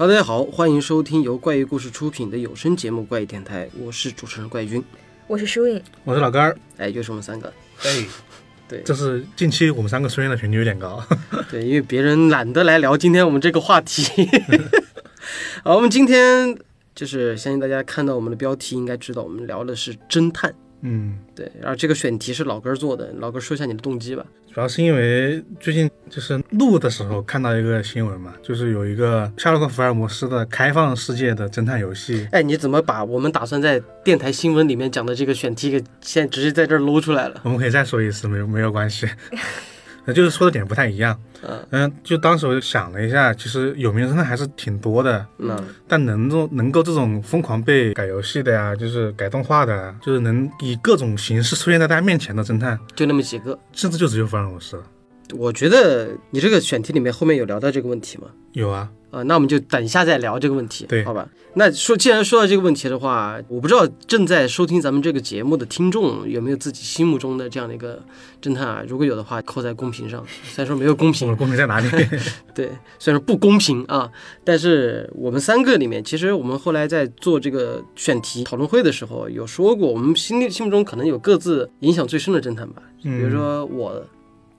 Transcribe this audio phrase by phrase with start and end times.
[0.00, 4.82] 哈喽，大家好，欢迎收听由怪异故事出品的有声节目《怪异电台》，我是主持人怪君。
[5.26, 6.56] 我是舒颖，我是老根儿。
[6.78, 7.52] 哎，就是我们三个。
[7.82, 8.06] 哎，
[8.66, 11.04] 对，这是近期我们三个出现的频率有点高。
[11.50, 14.26] 对，因为别人懒得来聊今天我们这个话题。
[15.62, 16.56] 好，我们今天
[16.94, 20.54] 就是相信大家看到我们的标题，应该知道我们聊的是侦探。
[20.82, 24.24] 嗯，对，然后这个选题是老哥儿做的，老哥说一下你的动机吧。
[24.52, 32.26] 主要是因为最近就是录的时候看到一个新闻嘛，就是有一个夏洛克·福尔摩斯的开放世界的侦探游戏。
[32.32, 37.40] 哎，你怎么把我们打算在电台新闻里面讲的这个选题给现在直接在这儿搂出来了？
[37.44, 39.06] 我们可以再说一次，没有没有关系。
[40.04, 41.18] 那就是说的点不太一样。
[41.42, 53.58] 嗯嗯，就当时我就想了一下，其实有名侦探还是挺多的，嗯，但能做能够这种疯狂被改游戏的呀，就是改动画的，就是能以各种形式出现在大家面前的侦探，就那么几个。
[53.72, 54.82] 甚至就只有福尔摩斯。
[55.32, 58.28] 我觉得你这个选题里面后面有聊到这个问题吗？
[58.52, 61.28] 有啊，啊，那我们就等一下再聊这个问题，对好吧？
[61.54, 68.00] 那说，既然说到这个问题的话，我不知道正在收听咱们这个节目的听众有没有自己心目中的这样的一个
[68.40, 68.84] 侦探啊？
[68.86, 70.24] 如果有的话，扣在公屏上。
[70.44, 71.88] 虽然说没有公我屏，公屏在哪里？
[72.54, 74.08] 对，虽然说不公平啊，
[74.44, 82.80] 但是我们三个里面，其实我们后来在做这个选题讨论会的时候，有说过，我们心里心目中可能有各自影响最深的侦探吧。
[83.02, 84.06] 比如说我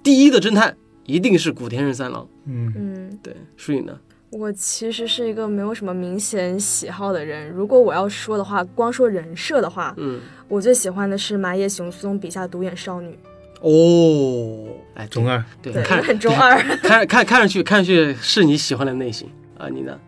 [0.04, 3.98] 第一的侦探一定是古田任三郎，嗯，嗯，对，舒颖呢？
[4.32, 7.50] 我其实是一个没有什么明显喜好的人。
[7.52, 13.20] 如果我要说的话，光说人设的话，嗯，我最喜欢的是麻叶雄松笔下独眼少女，
[13.60, 15.44] 哦，哎，中二。
[15.62, 16.58] 对，对，看很中二。
[16.82, 20.00] 看看看上去看上去是你喜欢的类型啊，你呢？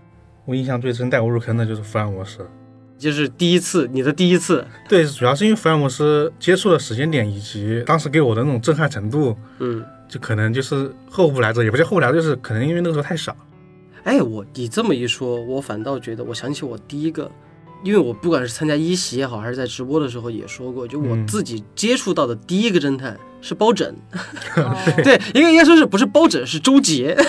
[0.45, 2.47] 我印象最深带我入坑的就是福尔摩斯。
[2.97, 13.35] 就是第一次，你的第一次，对，主要是因为福尔摩斯接触的时间点以及当时给我的那种震撼程度，嗯，就可能就是后不来者，也不叫后不来者，就是可能因为那个时候太少。
[14.03, 17.31] 哎，我你这么一说，我反倒觉得，我想起我第一个，
[17.83, 23.95] 因为我不管是参加一席也好，还是在直播的时候也说过，就我嗯自己接触到的第一个侦探是包拯，
[24.57, 27.17] 哦对，应该应该说是不是包拯，是周杰。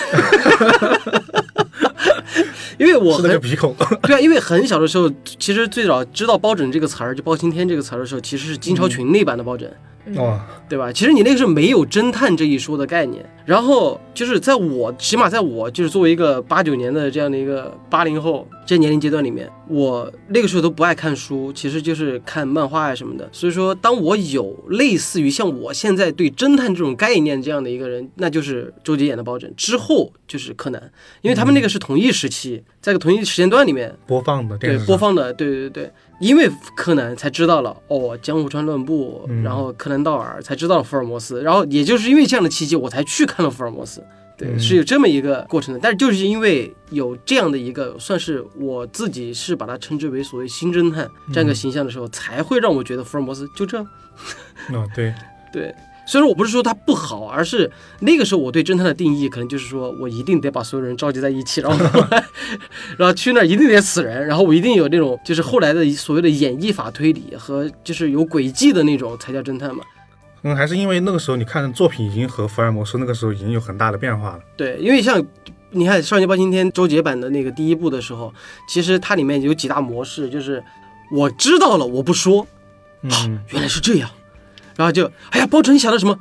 [2.77, 9.69] 因为我是那很个鼻孔， 对啊，因为很小的时候，其实最早知道包拯这个词儿，就包青天这个词儿的时候，其实是金超群那版的包拯。
[10.17, 10.91] 哦，对吧？
[10.93, 23.27] 其实你那个时候没有侦探这一说的概念，然后就是在我起码在我就是作为一个八九年的这样的一个八零后这年龄阶段里面，我那个时候都不爱看书，其实就是看漫画啊什么的。
[23.31, 30.91] 所以说，当我有类似于像我现在对侦探这种概念这样的一个人，那就是周杰演的包拯，之后就是柯南，
[31.23, 39.41] 因为他们那个是同一时期，在个同一时间段里面播放的电对播放的，对对对，因为柯南才知道了哦，江户川乱步，嗯。
[39.41, 44.03] 然后柯南道尔才知道了福尔摩斯，然后也就是因为这样的契机，我才去看了福尔摩斯。
[44.37, 44.59] 对，嗯。
[44.59, 53.87] 是有这么一个过程的，但是就是因为有这样的一个，算是我自己是把它称之为所谓新侦探这样一个形象的时候，才会让我觉得福尔摩斯就这样。
[54.73, 55.13] 哦，对，
[55.51, 55.73] 对，
[56.05, 57.71] 虽然我不是说它不好，而是
[58.01, 62.07] 那个时候我对侦探的定义可能就是说我一定得把所有人召集在一起，然后
[62.97, 69.83] 然后去那儿一定得死人，然后我一定有那种就是后来的所谓的演绎法推理和就是有轨迹的那种才叫侦探嘛。
[70.43, 74.39] 嗯，还是因为那个时候你看的作品已经和福尔摩斯那个时候已经有很大的变化了。
[74.55, 75.25] 对，因为像
[75.71, 78.31] 你看《少年包青天》周杰版的那个第一部的时候，
[78.69, 80.63] 其实它里面有几大模式，就是
[81.11, 82.45] 我知道了我不说，
[83.01, 84.07] 嗯，原来是这样，
[84.75, 86.17] 然后就哎呀，包拯你想到什么？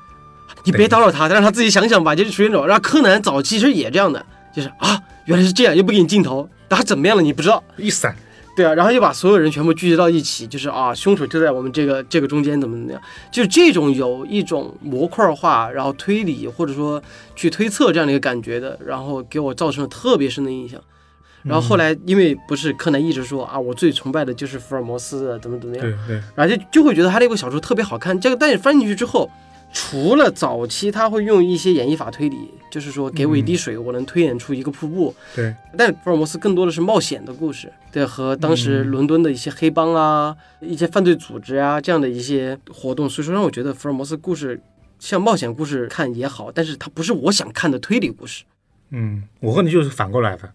[0.65, 2.67] 你别打扰他，让他自己想想吧，就是属于那种。
[2.67, 8.15] 然后柯南早期其实也这样的，就是啊，原来是这样，又不给你镜头，然后怎么样了你不知道，一闪，
[8.57, 13.01] 对啊，然后又把所有人全部聚集到一起，就是啊，凶手就在我们这个这个中间，怎么怎么样，
[13.31, 17.03] 就是这种有一种模块化，然后推理或者说
[17.37, 20.81] 去推测这样的一个感觉的，然后给我造成了特别深的印象。
[21.45, 28.19] 然后后来，因为不是柯南一直说啊，我最崇拜的就是福尔摩斯，怎么怎么样，对对，然后就就会觉得他这部小说特别好看。
[28.19, 29.31] 这个但是翻进去之后，
[29.73, 35.15] 除了早期他会用一些演绎法推理，就是说给我一滴水，我能推演出一个瀑布。
[35.35, 44.63] 对，但福尔摩斯更多的是冒险的故事，对，和当时伦敦的一些黑帮啊、一些犯罪组织啊这样的一些活动，所以说让我觉得福尔摩斯故事
[44.99, 48.45] 像冒险故事看也好，但是它不是我想看的推理故事。
[48.91, 50.49] 嗯，我和你就是反过来的。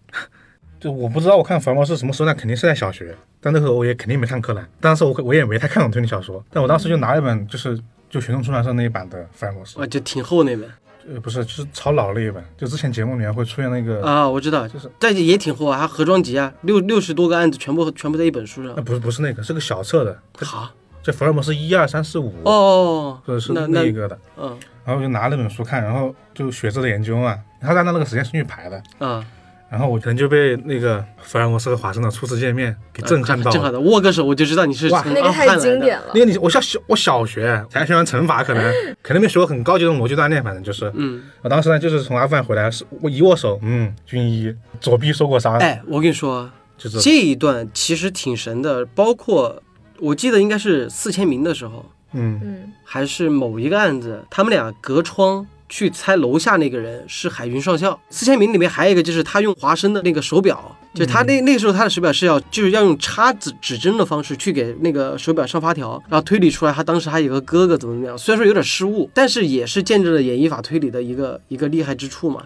[0.79, 7.79] 就我不知道我看福尔摩斯什么时候，那肯定是在小学，但那时候我也肯定没看柯南，当时我我也没太看懂推理小说，但我当时就拿了一本就是
[8.09, 10.69] 就学生出版社那一版的福尔摩斯啊，，就挺厚那本。
[11.11, 18.73] 呃不是就是超老的那一本，就之前节目里面会出现那个，啊，我知道，就是但也挺厚啊，还盒装集啊，六六十多个案子全部全部在一本书上。
[18.75, 18.81] 那。
[18.83, 20.69] 不是不是那个，是个小册的，好。
[21.01, 24.55] 这福尔摩斯一二三四五，哦，或者是那那那一个的，嗯。
[24.85, 29.25] 然后我就拿那本书看，然后就学着的研究嘛，他按照那个时间顺序排的，啊
[29.69, 33.51] 然后我可能就被那个福尔摩斯和华生的初次见面给震撼到了。
[33.51, 36.07] 震撼的握个手，我就知道你是哇那个太经典了。
[36.13, 36.19] 那。
[36.19, 38.73] 个你我小小我小学才学完乘法，可能
[39.03, 40.91] 可能没学过很高级的逻辑锻炼，反正就是。
[40.95, 46.99] 嗯，我当时呢就是从阿富汗回来，是我一握手，嗯，军医左臂受过伤，哎，我跟你说，就是。
[46.99, 49.61] 这一段其实挺神的，包括
[49.99, 52.39] 我记得应该是四千名的时候，嗯。
[52.43, 57.97] 嗯，还是某一个案子，他们俩隔窗去猜楼下那个人是海军上校。
[58.09, 68.17] 四千名里面还有一个就是他用华生的那个手表，就他那那个时候他的手表是要就是要用叉子指针的方式去给那个手表上发条，然后推理出来他当时还有个哥哥怎么怎么样。
[68.17, 72.43] 虽然说有点失误，但是也是见证了演绎法推理的一个一个厉害之处嘛。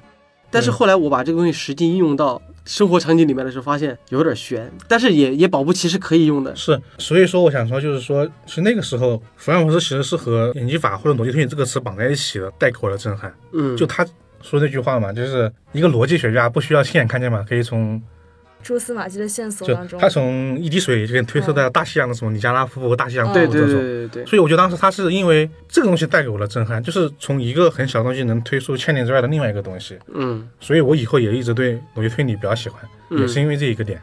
[0.54, 6.56] 但是后来我把这个东西实际应用到生活场景里面的时候，发现有点悬，但是也也保不齐是可以用的。
[6.56, 13.34] 是，所以说我想说，就是说，其实那个时候，福尔摩斯其实是和演技法或者逻辑推理这个词绑在一起的，带给我的震撼。
[13.52, 14.06] 嗯，就他
[14.42, 18.02] 说那句话嘛，就是一个逻辑学家不需要亲眼看见嘛，可以从
[18.64, 23.82] 蛛丝马迹的线索当中，他从一滴水就可以推测到大西洋的什么尼加拉瀑布、大西洋瀑对对布这种。
[23.82, 34.02] 对对对，所以我觉得当时他是因为这个东西带给我的震撼，就是从一个很小的东西能推出千年之外的另外一个东西，嗯所以我以后也一直对逻辑推理比较喜欢，嗯也是因为这一个点。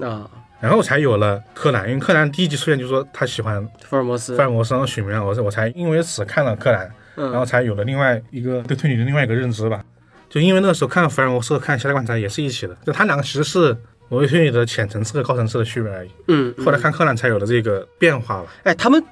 [0.00, 0.28] 啊，
[0.60, 9.84] 然后才有了柯南，因为柯南第一集出现就说他喜欢福尔摩斯福，尔摩斯和许明亮，我是我才因为此看了柯南，嗯然后才有了另外一个对推理的另外一个认知吧。
[10.30, 13.76] 就因为那个时候看福尔摩斯和看《侠盗观察》也是一起的，就他两个其实是
[14.10, 16.10] 逻辑推理的浅层次和高层次的区别而已。
[16.28, 18.48] 嗯，嗯后来看柯南才有了这个变化吧。
[18.64, 19.02] 哎，他们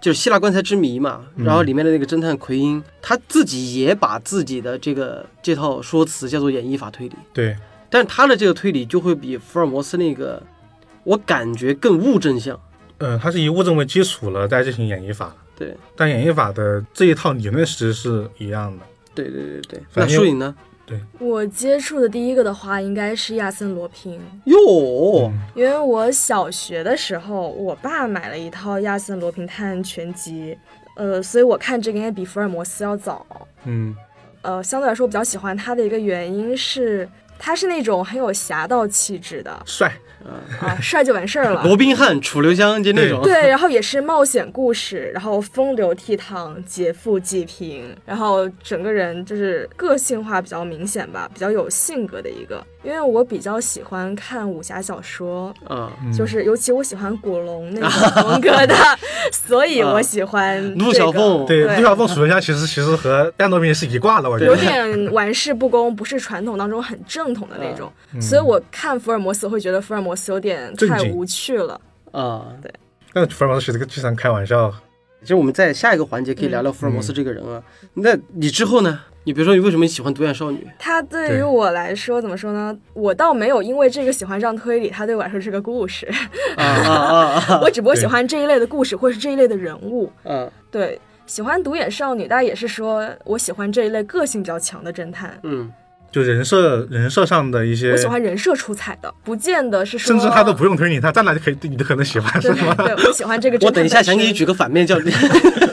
[0.00, 7.56] 就是希腊棺材之谜嘛，嗯然后里面的那个侦探奎因，他自己也把自己的这个这套说辞叫做演绎法推理，对，
[7.88, 10.42] 但是他的这个推理就会比福尔摩斯那个，
[11.04, 12.58] 我感觉更物证像。
[12.98, 18.84] 嗯、他是以物证为基础了再进行演绎法，对但演绎法的这一套理论其实是一样的。
[19.14, 20.24] 对对对对，那反正树
[21.18, 24.56] 我接触的第一个的话，应该是亚森罗平，哟，
[25.26, 25.32] 嗯。
[25.54, 30.56] 因为我小学的时候，我爸买了一套亚森罗平探案全集，
[30.96, 33.26] 呃，所以我看这个应该比福尔摩斯要早。
[33.64, 33.94] 嗯，
[34.42, 37.08] 呃，相对来说，我比较喜欢他的一个原因是，
[37.38, 39.62] 他是那种很有侠盗气质的。
[39.64, 39.92] 帅，
[40.60, 41.62] 啊，帅就完事儿了。
[41.64, 43.22] 罗宾汉、楚留香就那种。
[43.22, 52.64] 对，然后也是冒险故事，然后风流倜傥、劫富济贫，然后整个人就是个性化比较明显吧，比较有性格的一个。
[52.82, 57.90] 因为我比较喜欢看武侠小说，啊，嗯就是尤其我喜欢古龙那种
[58.22, 58.74] 风格的，
[59.30, 64.56] 所以我喜欢、这个、陆小凤对，对陆小凤、楚留香其实其实和亚诺宾是一挂的，我觉得有。
[64.56, 71.80] 点玩世不恭，不是传统当中很正统的那种，嗯所以我看福尔摩斯会觉得福尔摩斯有点太无趣了。
[72.12, 72.46] 啊，
[73.12, 74.72] 但福尔摩斯其实经常开玩笑，
[75.20, 77.62] 其实我们在下一个环节可以聊聊福尔摩斯这个人啊。
[77.94, 79.00] 那你之后呢？
[79.24, 80.66] 你比如说，你为什么喜欢独眼少女？
[80.78, 82.76] 她对于我来说，怎么说呢？
[82.94, 86.06] 我倒没有因为这个喜欢上推理，它对我来说是个故事。
[86.56, 87.60] 啊啊啊啊！
[87.62, 90.10] 我只不过喜欢这一类的故事，或者是这一类的人物。
[90.24, 95.38] 嗯对，喜欢独眼少女，大家也是说我喜欢这一类个性比较强的侦探。
[95.42, 95.70] 嗯，
[96.10, 102.74] 就人设人设上的一些我，喜欢人设出彩的，不见得是说，甚至他都不用推理，他站来就可以，你都可能喜欢，是吗？
[102.78, 105.10] 对，我喜欢这个侦探我等一下想给你举个反面教材。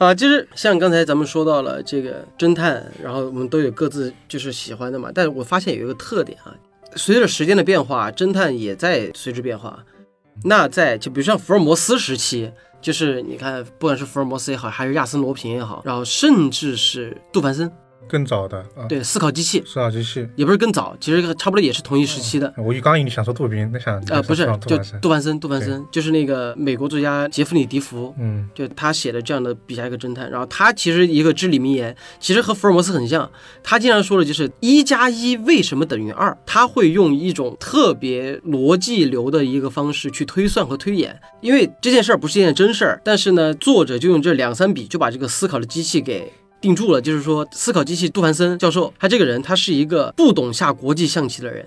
[0.00, 5.10] 啊，就是像刚才咱们说到了这个侦探，然后我们都有各自就是喜欢的嘛。
[5.14, 6.56] 但是我发现有一个特点啊，
[6.96, 9.84] 随着时间的变化，侦探也在随之变化。
[10.44, 17.70] 那在就比如像福尔摩斯时期，就是你看，不管是福尔摩斯也好，还是亚森罗平也好，然后甚至是杜凡森，
[18.10, 20.26] 更早的啊，对，思考机器思考机器。
[20.34, 22.52] 也不是更早，其实差不多也是同一时期的。
[22.56, 33.30] 我刚以为你想说杜宾，那想呃，不是，就杜杜凡森，杜凡森就是那个美国作家杰弗里·迪福，嗯就他写的这样的笔下一个侦探，然后他其实一个至理名言，其实和福尔摩斯很像。
[33.62, 36.36] 他经常说的就是一加一为什么等于二？
[36.44, 46.32] 他会用一种特别逻辑流的一个方式去推算和推演，因为这件事儿不是一件真事儿，但是呢，作者就用这两三笔就把这个思考的机器给。
[46.60, 51.66] 定住了，就是说，思考机器杜凡森教授，他这个人，他是一个不懂下国际象棋的人，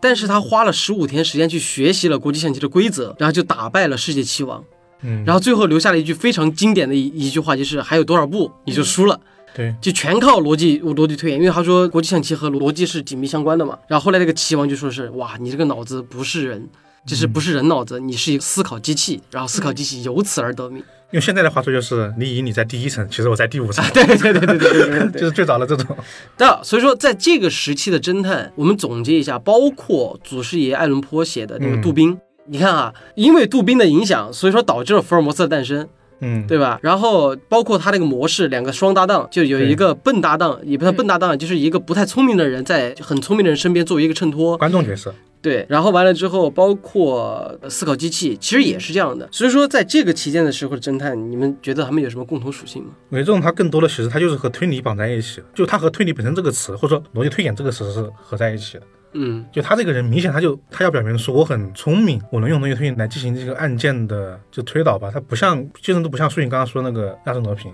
[0.00, 4.62] 但是他花了十五天时间去学习了国际象棋的规则，然后就打败了世界棋王。
[5.00, 9.20] 嗯，然后最后留下了一句非常经典的一一句话，就是还有多少步你就输了，
[9.54, 13.78] 对，就全靠逻辑逻辑推演，因为他说国际象棋和逻辑是紧密相关的嘛。
[13.88, 16.68] 然后后来那个棋王就说是哇，你这个脑子不是人，
[17.06, 20.82] 就是不是人脑子，你是一个思考机器，然后思考机器由此而得名。
[21.10, 23.84] 用现在的话说，就是你以你在第一层，其实我在第五层。
[23.92, 25.96] 对对对对对对， 就是最早的这种。
[26.36, 35.88] 到所以说在这个时期的侦探，我们总结一下，包括祖师爷爱伦坡写的那个杜宾，你看啊，因为杜宾的影响，所以说导致了福尔摩斯的诞生。
[36.20, 36.78] 嗯，对吧？
[36.80, 45.14] 然后包括他那个模式，两个双搭档，就有一个笨搭档，也不算笨搭档，就是一个不太聪明的人，在很聪明的人身边作为一个衬托观众角色。
[45.44, 49.28] 对，然后完了之后，包括呃思考机器，其实也是这样的。
[49.30, 52.92] 所以说，在这个期间的时候的侦探，你们觉得他们有什么共同属性吗？
[53.10, 58.86] 我觉得这种它更多的其实它就是和推理绑在一起的，就它和推理本身这个词，或者说逻辑推演这个词是合在一起的。
[59.16, 67.70] 嗯，就他这个人明显他就他要表明说我很聪明，我能用逻辑推理来进行这个案件的就推导吧，他不像基本都不像苏颖刚刚说的那个亚森罗平，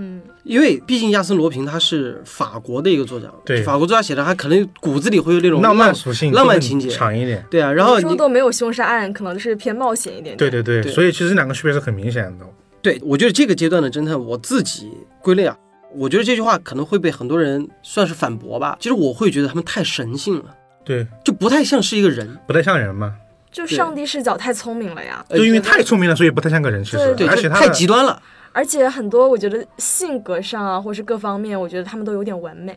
[0.00, 7.44] 嗯，因为毕竟亚森罗平他是法国的一个作家，对法国作家写的，他可能骨子里会有那种浪漫属性浪漫情节强一点。
[7.50, 10.38] 对啊，然后书你都没有凶杀案，可能就是偏冒险一点点。
[10.38, 12.46] 对对对，对所以其实这两个区别是很明显的。
[12.80, 14.90] 对我觉得这个阶段的侦探，我自己
[15.20, 15.54] 归类啊，
[15.94, 18.78] 我觉得这句话可能会被很多人算是反驳吧。
[18.80, 20.44] 其实我会觉得他们太神性了，
[20.82, 22.38] 对，就不太像是一个人。
[22.46, 23.12] 不太像人嘛，
[23.52, 26.82] 就上帝视角太聪明了呀，呃就因为太聪明了，所以不太像个人。
[26.82, 28.22] 其实，对，而且他的极端了。
[28.52, 32.76] 而且很多我觉得性格上啊，或是各方面，我觉得他们都有点完美。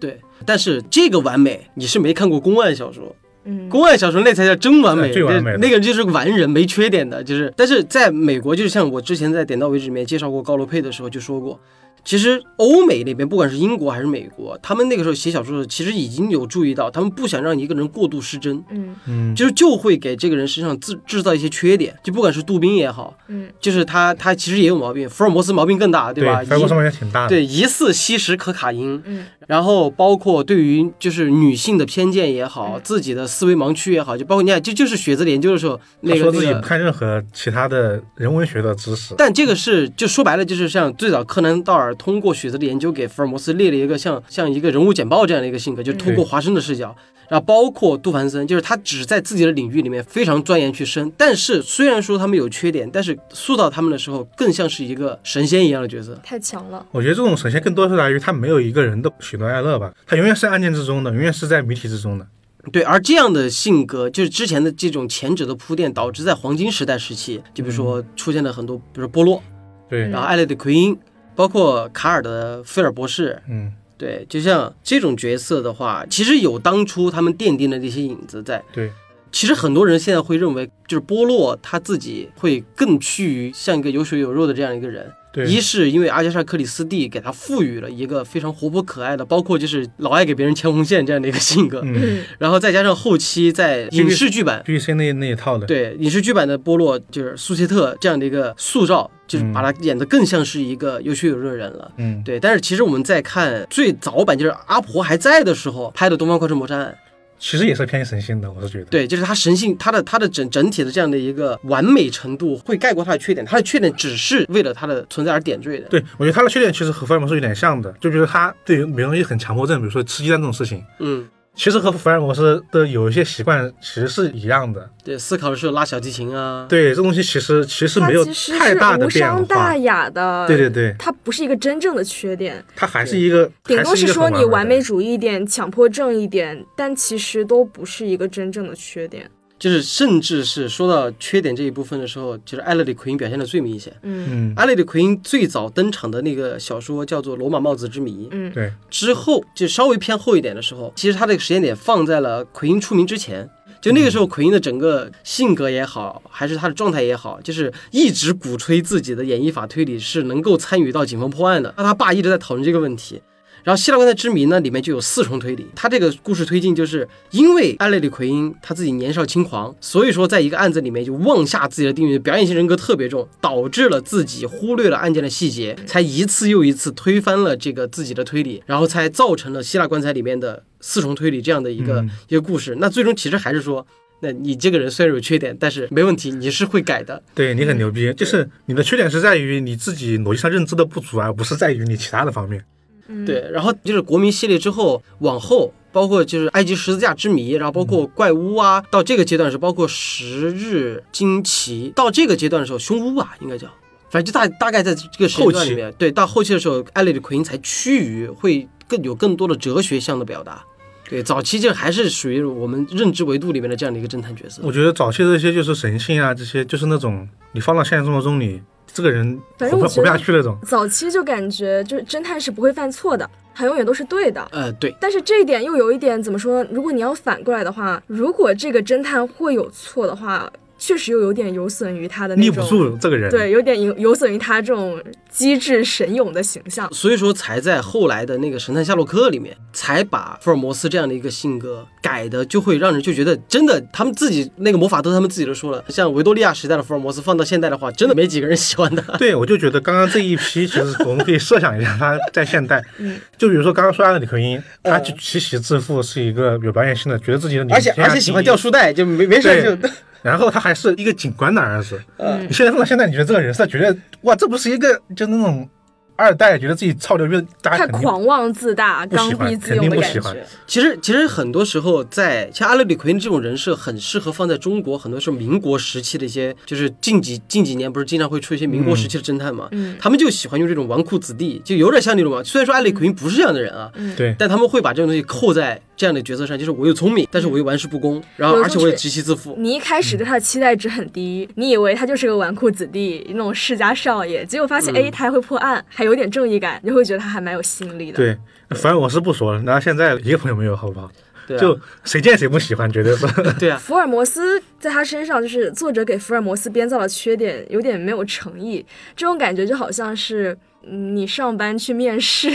[0.00, 7.22] 对，但是这个完美，你是没看过公案小说，嗯，公案小说那才叫真完美，对最完美的那那个就是完人，没缺点的。
[7.24, 11.58] 就是，但是在美国，就是像我之前在点到为止里面介绍过高罗佩的时候就说过，
[12.04, 18.62] 其实欧美那边不管是英国还是美国，他们那个时候写小说的时候，其实已经有注意到，他们不想让一个人过度失真。
[18.70, 26.42] 嗯嗯，就是就会给这个人身上制制造一些缺点，就不管是杜宾也好，嗯，就是他他其实也有毛病，福尔摩斯毛病更大，对吧？
[26.44, 27.28] 福尔摩斯毛病挺大的。
[27.28, 36.60] 对疑似吸食可卡因，嗯，然后包括对于就是女性的偏见也好，嗯自己的思维盲区也好，就包括你看，就就是血字研究的时候他那个说自己不。
[36.60, 39.14] 看任何其他的人文学的知识。
[39.16, 46.94] 但这个是就说白了，就是像最早柯南道尔通过许泽的研究给福尔摩斯列了一个像像一个人物简报这样的一个性格，就是通过华生的视角，
[47.28, 51.12] 然后包括杜凡森，就是他只在自己的领域里面非常钻研去深。
[51.16, 56.18] 但是虽然说他们有缺点，但是塑造他们的时候更像是一个神仙一样的角色。
[56.22, 56.84] 太强了。
[56.92, 62.26] 我觉得这种神仙更多是来于他没有一个人的喜怒哀乐吧，他永远是案件之中的，永远是在谜题之中的。
[62.72, 69.42] 对，而这样的性格，就是之前的这种前者的铺垫，导致在黄金时代时期，就比如说出现了很多，比如说波洛，
[69.88, 70.94] 对，嗯然后艾略的奎因，
[71.38, 78.60] 包括卡尔的菲尔博士，嗯，对，就像这种角色的话，其实有当初他们奠定的那些影子在。
[78.72, 78.90] 对，
[79.30, 85.08] 其实很多人现在会认为，就是波洛他自己会更趋于像一个有血有肉的这样一个人。
[85.32, 91.94] 对，一是因为阿加莎·克里斯蒂给他赋予了一个非常活泼可爱的，包括就是老爱给别人牵红线这样的一个性格，嗯。
[92.00, 101.90] 嗯然后再加上后期在影视剧版，，BBC 那那一套的，对影视剧版的波洛就是苏切特这样的一个塑造，就是把他演得更像是一个有血有肉的人了。
[101.96, 106.96] 嗯，对，但是其实我们在看最早版，就是阿婆还在的时候拍的《东方快车谋杀案》，
[107.38, 108.84] 其实也是偏神性的，我是觉得。
[108.86, 115.88] 对，就是他神性，他的他的整整体的这样的一个完美程度会盖过他的缺点，他的缺点只是为了他的存在而点缀的。
[115.88, 121.28] 对，我觉得他的缺点其实和福尔摩斯有点像的，就比如他对于美容仪很强迫症，比如说吃鸡蛋这种事情，嗯，
[121.58, 124.88] 其实和福尔摩斯的有一些习惯其实是一样的。
[125.04, 129.76] 对，思考的时候拉小提琴啊，对，这东西其实其实没有其实太大的无变化伤大。
[129.78, 130.46] 雅的。
[130.46, 139.28] 对对对，它不是一个真正的缺点，它还是一个，顶多是说你完美主义一点、强迫症一点，但其实都不是一个真正的缺点。
[139.58, 143.92] 就是甚至是说到缺点这一部分的时候，就是艾勒里奎因表现的最明显。
[144.02, 153.48] 嗯嗯，艾勒里奎因最早登场的那个小说叫做《罗马帽子之谜》，嗯对，之后就稍微偏后一点的时候，其实他这个时间点放在了奎因出名之前。
[153.80, 161.72] 就那个时候，奎因的整个性格也好，还是他的状态也好，就是一直鼓吹自己的演绎法推理是能够参与到警方破案的。
[161.76, 163.22] 那他爸一直在讨论这个问题。
[163.64, 165.66] 然后《希腊棺材之谜》呢，里面就有四重推理。
[165.74, 182.76] 他这个故事推进就是因为艾勒里奎因他自己年少轻狂，所以说在一个案子里面就妄下自己的定义，表演型人格特别重，导致了自己忽略了案件的细节，才一次又一次推翻了这个自己的推理，然后才造成了希腊棺材里面的四重推理这样的一个、嗯一个故事。
[182.78, 183.86] 那最终其实还是说。
[184.20, 187.22] 那你这个人虽然有缺点，但是没问题，你是会改的。
[187.36, 192.64] 对你很牛逼，就是你的缺点是在于你自己逻辑上认知的不足，而不是在于你其他的方面。
[193.08, 203.66] 嗯，对，然后就是国民系列之后往后，包括就是埃及十字架之谜，然后包括怪屋啊，到这个阶段是包括十日惊奇，到这个阶段的时候，凶屋吧应该叫，
[204.10, 210.64] 反正就大大概在这个时间段里面，对，到后期的时候，艾利的奎因才趋于会更有更多的哲学向的表达。
[211.08, 214.60] 对，早期就还是属于我们认知维度里面的这样的一个侦探角色。
[214.62, 218.60] 我觉得早期的这些就是神性啊，这些就是那种你放到现实生活中，你
[218.92, 220.56] 这个人活不活不反正我觉得下去那种。
[220.66, 224.46] 早期就感觉就是侦探是不会犯错的，他永远都是对的。
[224.50, 226.64] 呃，对，但是这一点又有一点怎么说？
[226.70, 233.30] 如果你要反过来的话，如果这个侦探会有错的话，确实又有点有损于他的那立不，住这个人。
[233.30, 236.88] 对，有点有有损于他这种机智神勇的形象。
[236.92, 249.16] 所以说才在后来的那个神探夏洛克里面，才把福尔摩斯这样的一个性格改的，就会让人就觉得真的，他们自己那个魔法都他们自己都说了，像维多利亚时代的福尔摩斯放到现代的话，真的没几个人喜欢他。
[249.18, 259.90] 对，我就觉得刚刚这一批，其实我们可以设想一下，他在现代， 嗯就比如说刚刚说安德里克因，他就奇袭致富，是一个有表演性的，觉得自己的而且而且喜欢掉书，袋，就没没事就对
[260.28, 262.00] 然后他还是一个警官的儿子。
[262.18, 265.68] 嗯你现在放到现在，你觉得这个人设，觉得哇，这不是一个就那种
[266.16, 270.20] 二代，觉得自己超牛逼，大家太狂妄自大、刚愎自用的感觉。
[270.66, 282.42] 其实，其实很多时候在像阿勒里奎因这种人设，很适合放在中国，很多是民国时期的一些，就是近几近几年不是经常会出一些民国时期的侦探嘛，嗯他们就喜欢用这种纨绔子弟，就有点像那种嘛。
[282.42, 284.34] 虽然说阿勒里奎因不是这样的人啊，对。
[284.36, 289.56] 但他们会把这种东西扣在这样的角色上，就是我又聪明，但是我又玩世不恭，然后而且我也极其自负。
[289.58, 298.16] 你一开始对他的期待值很低，你以为他就是个纨绔子弟，那种世家少爷，结果发现，嗯哎、他还会破案，还有点正义感，你就会觉得他还蛮有吸引力的。
[298.16, 298.38] 对，
[298.70, 299.62] 反正我是不说了。
[299.64, 301.10] 然后现在一个朋友没有，好不好？
[301.48, 303.26] 对啊，就谁见谁不喜欢，绝对是。
[303.58, 308.84] 对啊，福尔摩斯在他身上，就是作者给福尔摩斯编造的缺点，有点没有诚意。
[309.16, 312.48] 这种感觉就好像是嗯你上班去面试，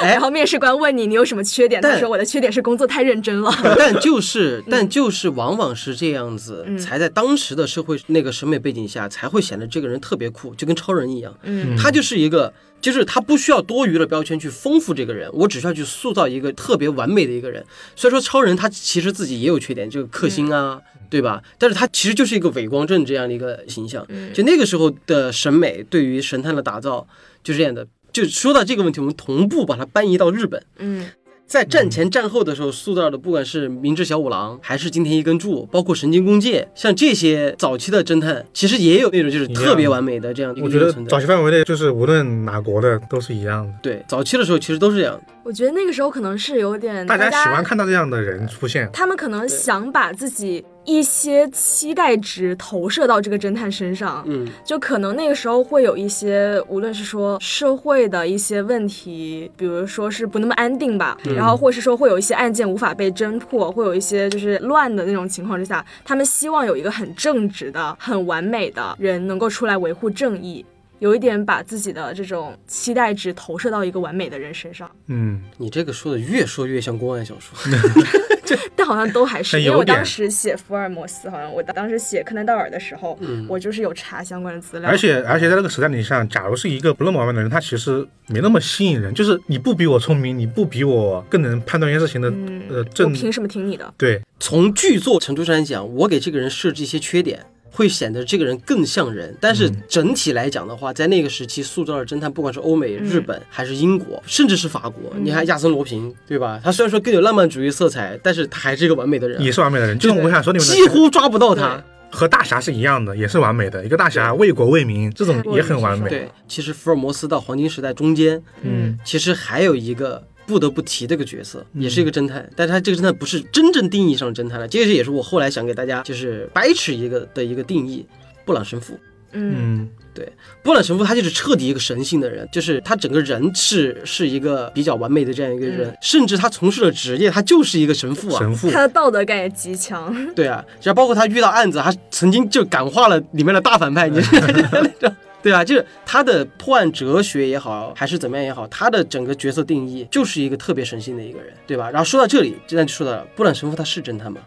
[0.00, 3.52] 哎然后面试官问你你有什么缺点，他说我的缺点是工作太认真了。
[3.78, 11.36] 但就是， 但就是，往往是这样子，嗯才在当时的社会那个审美背景下，才会显得这个人特别酷，就跟超人一样。
[11.42, 17.64] 嗯他就是一个，就是他不需要多余的标签去丰富这个人，我只需要去塑造一个特别完美的一个人。
[17.94, 20.80] 虽然说，超人他其实自己也有缺点，就是克星啊。
[21.10, 21.42] 对吧？
[21.56, 27.08] 但是他其实就是一个伪光正这样的一个形象，就那个时候的审美对于神探的打造
[27.42, 27.86] 就是这样的。
[28.10, 31.06] 就说到这个问题，我们同步把它搬移到日本，嗯
[31.46, 43.72] 在战前战后的时候塑造的，不管是明智小五郎，还是金田一根柱，包括神经弓介，像这些早期的侦探，其实也有那种就是特别完美的这样一个我觉得早期范围内，就是无论哪国的都是一样的。
[43.82, 45.18] 对早期的时候其实都是这样。
[45.42, 48.86] 我觉得那个时候可能是有点大家喜欢看到这样的人出现。
[48.92, 70.64] 他们可能想把自己一些期待值投射到这个侦探身上，嗯，就可能那个时候会有一些，无论是说社会的一些问题，比如说是不那么安定吧，然后或是说会有一些案件无法被侦破，会有一些就是乱的那种情况之下，他们希望有一个很正直的、很完美的人能够出来维护正义。
[71.00, 77.56] 有一点把自己的这种期待值投射到一个完美的人身上，嗯，你这个说的越说越像公安小说。
[78.76, 89.12] 但好像都还是，因为我当时写福尔摩斯，好像我当时写柯南道尔的时候，我就是有查相关的资料，而且而且在那个时代，你像，假如是一个不那么完美的人，他其实没那么吸引人。
[89.14, 92.28] 就是你不比我聪明，你不比我更能判断一件事情的，
[92.68, 93.92] 呃，我正凭什么听你的？
[93.96, 99.34] 对，从剧作程度上来讲，我给这个人设置一些缺点，会显得这个人更像人。
[99.40, 106.60] 但是整体来讲的话，在那个时期塑造的侦探，不管是欧美、日本还是英国，甚至是法国，你看亚森罗平，对吧？
[106.62, 109.98] 他虽然说更有浪漫主义色彩，但是他还是一个完美的人，也是完美的人。
[109.98, 111.82] 就是我想说，你们几乎抓不到他。
[112.10, 113.84] 和大侠是一样的，也是完美的。
[113.84, 116.08] 一个大侠为国为民，这种也很完美。
[116.08, 128.04] 对，其实福尔摩斯到黄金时代中间，嗯，其实还有一个不得不提的一个角色，也是一个侦探，但是他这个侦探不是真正定义上的侦探了，这个也是我后来想给大家就是掰扯一个的一个定义。
[128.44, 128.98] 布朗神父，
[129.32, 129.88] 嗯。
[130.14, 130.28] 对，
[130.64, 138.68] 布朗神父他就是彻底一个神性的人，就是他整个人是是一个比较完美的这样一个人，甚至他从事的职业他就是一个神父啊，神父。
[138.68, 144.46] 他的道德感也极强，对啊，然后包括他遇到案子，他曾经就感化了里面的大反派，你知道
[144.82, 145.16] 那种。
[145.42, 151.90] 对啊，就是他的破案哲学也好，还是怎么样也好，他的整个角色定义就是一个特别神性的一个人，对吧？
[151.90, 154.40] 然后说到这里，那就说到了布朗神父他是侦探吗？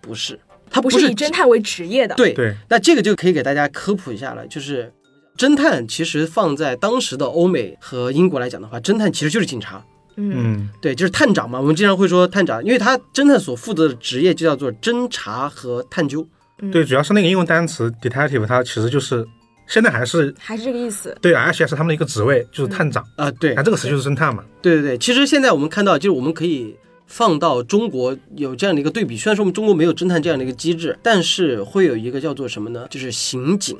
[0.00, 4.92] 不是，他不是是以侦探为职业的。，对对，那这个就可以给大家科普一下了，就是
[5.36, 9.84] 侦探其实放在当时的欧美和英国来讲的话，侦探其实就是警察。
[10.16, 16.24] 嗯嗯，对，就是探长嘛，我们经常会说探长，因为他侦探所负责的职业就叫做侦查和探究。
[16.70, 19.26] 对，主要是那个英文单词 detective，它其实就是
[19.66, 21.16] 现在还是还是这个意思。
[21.20, 23.04] 对，而且是他们的一个职位，就是探长。
[23.16, 24.44] 啊、对那，这个词就是侦探嘛。
[24.60, 29.16] 对对对，其实现在我们看到，就是我们可以放到中国有这样的一个对比。
[29.16, 32.86] 虽然说我们中国没有侦探这样的一个机制，但是会有一个叫做什么呢？
[32.90, 33.76] 就是刑警。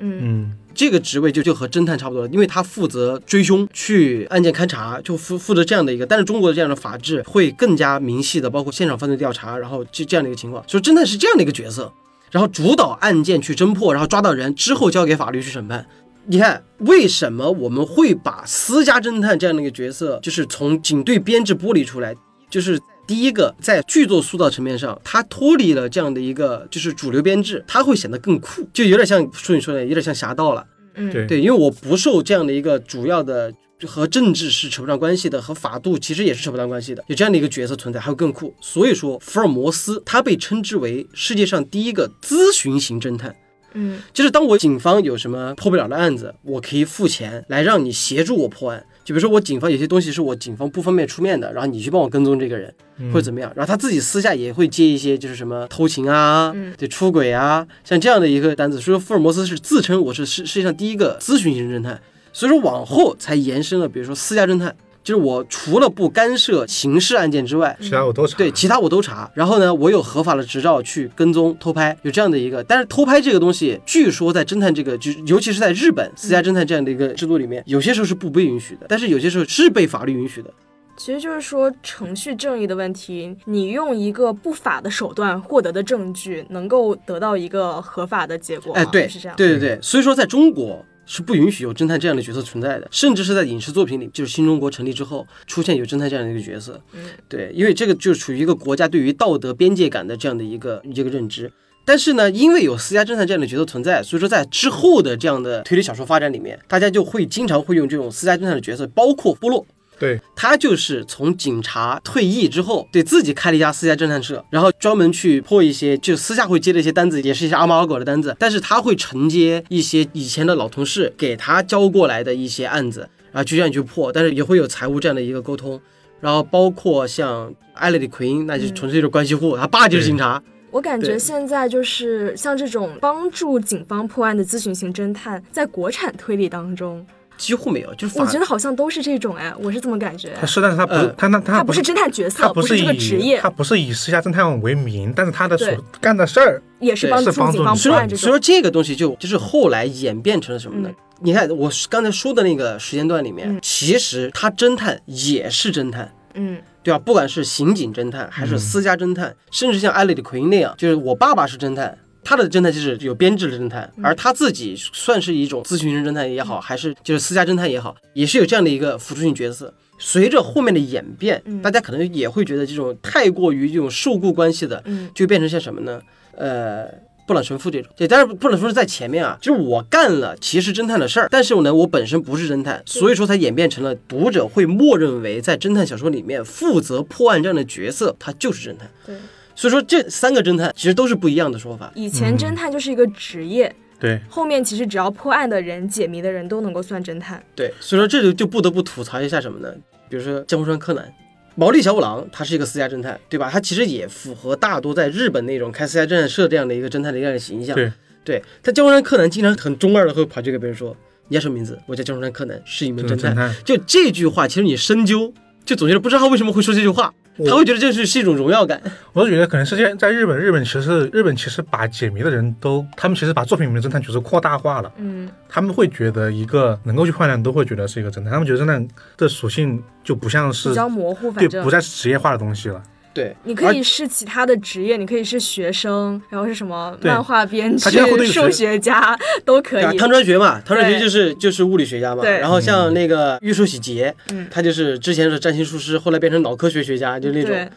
[0.00, 6.06] 嗯嗯，这个职位就就和侦探差不多了，因为他负责追凶、去案件勘查，就负负责这样的一个。
[6.06, 10.62] 但是中国的这样的法制会更加明细的，包括现场犯罪调查，然后就这样的一个情况。
[10.68, 11.92] 所以侦探是这样的一个角色，
[12.30, 15.86] 然后主导案件去侦破，然后抓到人之后交给法律去审判。
[16.26, 22.14] 你看，为什么我们会把私家侦探这样的一个角色，就是从警队编制剥离出来？
[22.50, 30.64] 就是第一个在剧作塑造层面上，它脱离了这样的一个就是主流编制，它会显得更酷，就有点像说你说的，有点像侠盗了。
[30.94, 33.52] 嗯，对对，因为我不受这样的一个主要的
[33.86, 38.54] 和政治是扯不上关系的，和法度其实也是扯不上关系的，有这样的一个角色存在，还有更酷。
[38.60, 43.34] 所以说，福尔摩斯他被称之为世界上第一个咨询型侦探。
[43.74, 48.84] 嗯就是当我警方有什么破不了的案子，我可以付钱来让你协助我破案。
[49.04, 52.74] 就比如说我警方有些东西是我警方不方便出面的，然后你去帮我跟踪这个人，
[53.12, 53.52] 或者怎么样。
[53.54, 58.80] 然后他自己私下也会接一些就是什么偷情啊，对出轨啊，像这样的一个单子。
[58.80, 62.00] 所以说福尔摩斯是自称我是世世界上第一个咨询型侦探，
[62.38, 64.72] 所以说往后才延伸了，比如说私家侦探。
[65.02, 68.36] 就是我除了不干涉刑事案件之外，其他我都查。
[68.36, 69.28] 对，其他我都查。
[69.34, 72.62] 然后呢，我有合法的执照去跟踪偷拍，有这样的一个。
[72.62, 80.50] 但是偷拍这个东西，据说在侦探这个，就尤其是在日本私家侦探这样的一个制度里面，有些时候是不被允许的，但是有些时候是被法律允许的。
[80.96, 88.80] 其实就是说程序正义的问题，你用一个不法的手段获得的证据，能够得到一个合法的结果吗？
[88.80, 89.34] 哎，对，是这样。
[89.38, 89.78] 对对对。
[89.80, 90.84] 所以说，在中国。
[91.08, 96.78] 是不允许有侦探这样的角色存在的，甚至是在影视作品里，就是新中国成立之后出现有侦探这样的一个角色。
[96.92, 101.50] 嗯，对，因为这个就处于一个国家对于道德边界感的这样的一个一个认知。
[101.86, 109.66] 但是呢，因为有私家侦探这样的角色存在，所以说在之后的这样的推理小说发展里面，大家就会经常会用这种私家侦探的角色，包括波洛。
[109.98, 118.36] 对他就是从警察退役之后，对自己开了一家私家侦探社，然后专门去破一些就私下会接的一些单子，也是一些阿猫阿狗的单子。
[118.38, 123.00] 但是他会承接一些以前的老同事给他交过来的一些案子，
[123.32, 124.12] 然后就这样去破。
[124.12, 125.80] 但是也会有财务这样的一个沟通，
[126.20, 130.40] 然后包括像艾勒里奎因，那就纯粹就是关系户，他爸就是警察。
[130.70, 137.04] 我感觉现在就是像这种帮助警方破案的咨询型侦探，在国产推理当中。
[137.38, 140.32] 几乎没有，就是我觉得好像都是这种哎，我是这么感觉。
[140.38, 145.68] 他是，但是他不是他那他不是侦探角色，他不是这个职业，他不是以私家侦探为名，但是他的所
[146.00, 148.08] 干的事儿也是帮助警方破案。
[148.10, 150.90] 所以说这个东西就就是后来演变成了什么呢？
[151.20, 156.98] 你看我刚才说的那个时间段里面，其实他侦探也是侦探，嗯，对吧？
[156.98, 161.96] 不管是刑警侦探还是私家侦探，甚至像艾利的奎因那样，就是我爸爸是侦探。
[162.28, 169.72] 他的侦探就是有编制的侦探，而他自己算是一种咨询型侦探也好，还是就是私家侦探也好，也是有这样的一个辅助性角色。
[169.98, 176.02] 随着后面的演变，大家可能也会觉得这种太过于这种受雇关系的，就变成像什么呢？
[176.36, 176.86] 呃，
[177.26, 177.90] 布朗神父这种。
[177.96, 188.90] 对，但是布朗神父是在前面啊，就是我干了其实侦探的事儿，但是呢，我本身不是侦探，所以说才演变成了读者会默认为在侦探小说里面负责破案这样的角色，他就是侦探。
[189.06, 189.16] 对。
[189.58, 191.90] 所以说这三个侦探其实都是不一样的说法。
[191.96, 194.20] 以前侦探就是一个职业，对。
[194.30, 197.42] 后面其实只要破案的人、解谜的人都能够算侦探。
[197.56, 199.74] 对，所以说这就就不得不吐槽一下什么呢？
[200.08, 201.12] 比如说江户川柯南、
[201.56, 203.50] 毛利小五郎，他是一个私家侦探，对吧？
[203.50, 207.74] 他其实也符合大多在日本那种开私家侦探社这样的一个侦探的这样的形象。
[207.74, 207.92] 对，
[208.22, 208.40] 对。
[208.62, 211.76] 他江户川柯南经常很中二的会跑去给别人说：“你叫什么名字？
[211.86, 217.12] 我叫江户川柯南，是一名侦探。”就这句话，其实你深究，就总觉得不知道他为什么会说这句话。
[217.46, 218.80] 他会觉得这是是一种荣耀感。
[219.12, 224.92] 我是觉得可能是在在日本，日本其实日本其实把解谜的人都，他们其实把作品里面的侦探角色扩大化了。
[224.96, 228.26] 嗯，他们会觉得一个能够去判断，都会觉得是一个侦探。
[228.26, 232.82] 他们觉得侦探的属性就不像是比较模糊，对，不再是职业化的东西了。
[233.14, 239.96] 对，你可以是其他的职业，你可以是学生，然后是什么漫画编剧、数学家都可以。
[239.96, 242.22] 汤川学嘛，汤川学就是就是物理学家嘛。
[242.22, 242.38] 对。
[242.38, 247.70] 然后像那个玉树喜杰，嗯，他就是之前是占星术师，后来变成脑科学学家，就那种。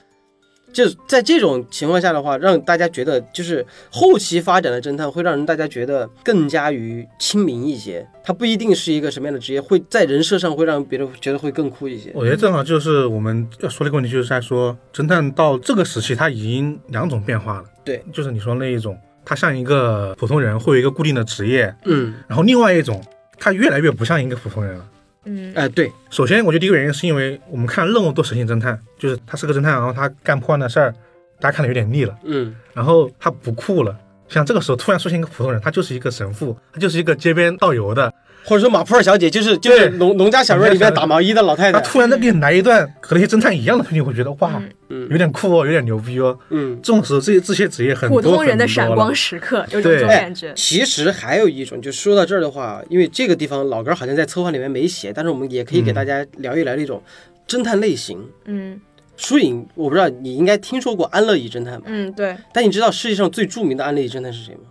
[0.73, 8.07] 就在这种情况下的话，让大家觉得就是后期发展的侦探会让人大家觉得更加于亲民一些。
[8.23, 12.11] 他不一定是一个什么样的职业，会在人设上会让别人觉得会更酷一些。
[12.13, 17.63] 我觉得正好就是我们要说的一个问题，就是在说侦探到这个时期，他已经两种变化了。
[17.83, 21.75] 对，就是你说那一种，他像一个普通人，会有一个固定的职业。
[21.85, 23.03] 嗯，然后另外一种，
[23.39, 24.85] 他越来越不像一个普通人了。
[25.25, 30.93] 嗯，哎，对，首先我觉得第一个原因是因为我们看任务都神性侦探，就是他是个侦探，然后他干破案的事儿，
[31.39, 33.95] 大家看的有点腻了，嗯，然后他不酷了，
[34.27, 38.13] 像这个时候突然出现一个普通人，他就是一个神父，他就是一个街边倒油的。
[38.43, 44.61] 或者说马普尔小姐就是就是农农家小院里面打毛衣的老太太，她突然的给你来一段和那些侦探一样的东西，会觉得哇，
[45.09, 46.37] 有点酷哦，有点牛逼哦。
[46.49, 50.51] 嗯，这种时候这这些职业很普通人的闪光时刻，有这种感觉。
[50.55, 57.01] 其实还有一种，就说到这儿的话，因为这个地方老哥好像在策划里面没写，但是我们也可以给大家聊一聊那种
[57.47, 58.19] 侦探类型。
[58.45, 58.79] 嗯，
[59.17, 61.85] 疏影，我不知道你应该听说过安乐椅侦探吧？
[61.85, 62.35] 嗯，对。
[62.51, 64.61] 但你知道世界上最著名的安乐椅侦探是谁吗？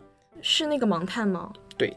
[0.43, 1.51] 是那个盲探吗？
[1.81, 1.97] 对，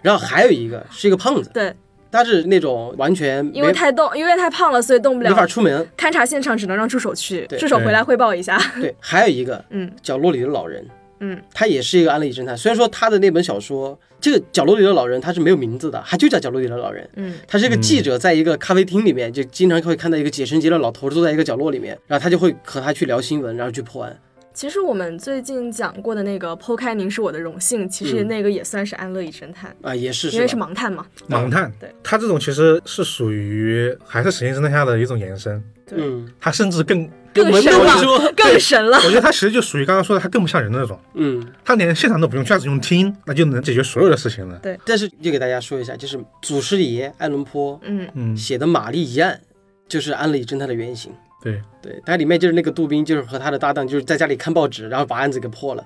[0.00, 1.70] 然后还有一个是一个胖子，对，
[2.10, 5.46] 他是那种完全因为太动，因为太胖了，所以动不了没法。
[5.46, 5.86] 出门。
[5.98, 8.58] 勘察现场只能让助手去，助手回来汇报一下。
[8.80, 10.82] 对，还有一个 嗯角落里的老人，
[11.20, 12.56] 嗯，他也是一个安利侦探。
[12.56, 17.06] 虽然说他的那本小说，这个角落里的老人他是没有名字的，他就叫角落里的老人。
[17.16, 24.18] 嗯，他是一个记者，在一个咖啡厅里面，就经常会看到一个解绳结的老头坐在一个角落里面，然后他就会和他去聊新闻，然后去破案。
[24.60, 31.06] 其实我们最近讲过的那个剖开您是我的荣幸，其实嗯那个也算是安乐椅侦探，啊，也是，因为是盲探嘛。
[31.30, 39.08] 盲探，对，他这种其实是属于还是神仙侦探下的一种延伸，对，嗯，他甚至更，更神了，更神了我。
[39.08, 44.58] 觉得他其实就属于刚刚说的，他更不像人的那种，嗯，他连现场都不用，他只用听，那就能解决所有的事情了。
[44.58, 49.40] 对但是就给大家说一下，就是祖师爷爱伦坡嗯，嗯，写的《玛丽一案》，
[49.88, 51.10] 就是安乐椅侦探的原型。
[51.42, 55.84] 对，对，它里面就是那个杜宾，就是和他的搭档，就是在家里看报纸，然后把案子给破了。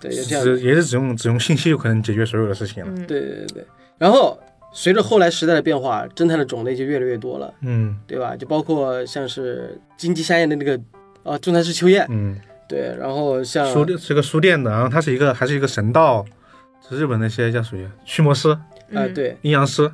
[0.00, 0.44] 对，就这样。
[0.44, 2.90] 只也是只用只用信息就可能解决所有的事情了。
[2.94, 3.66] 嗯对对对对。
[3.98, 4.38] 然后
[4.72, 8.34] 随着后来时代的变化，侦探的种类就越来越多了，嗯对吧？
[8.36, 10.80] 就包括像是金鸡香艳的那个
[11.22, 12.36] 啊，仲裁师秋叶，嗯，
[12.68, 16.24] 对，然后像书店是个书店的，然后他是一个还是一个神道，
[16.88, 18.60] 是日本那些叫属于驱魔师、啊、
[18.90, 19.88] 嗯，对，阴阳师，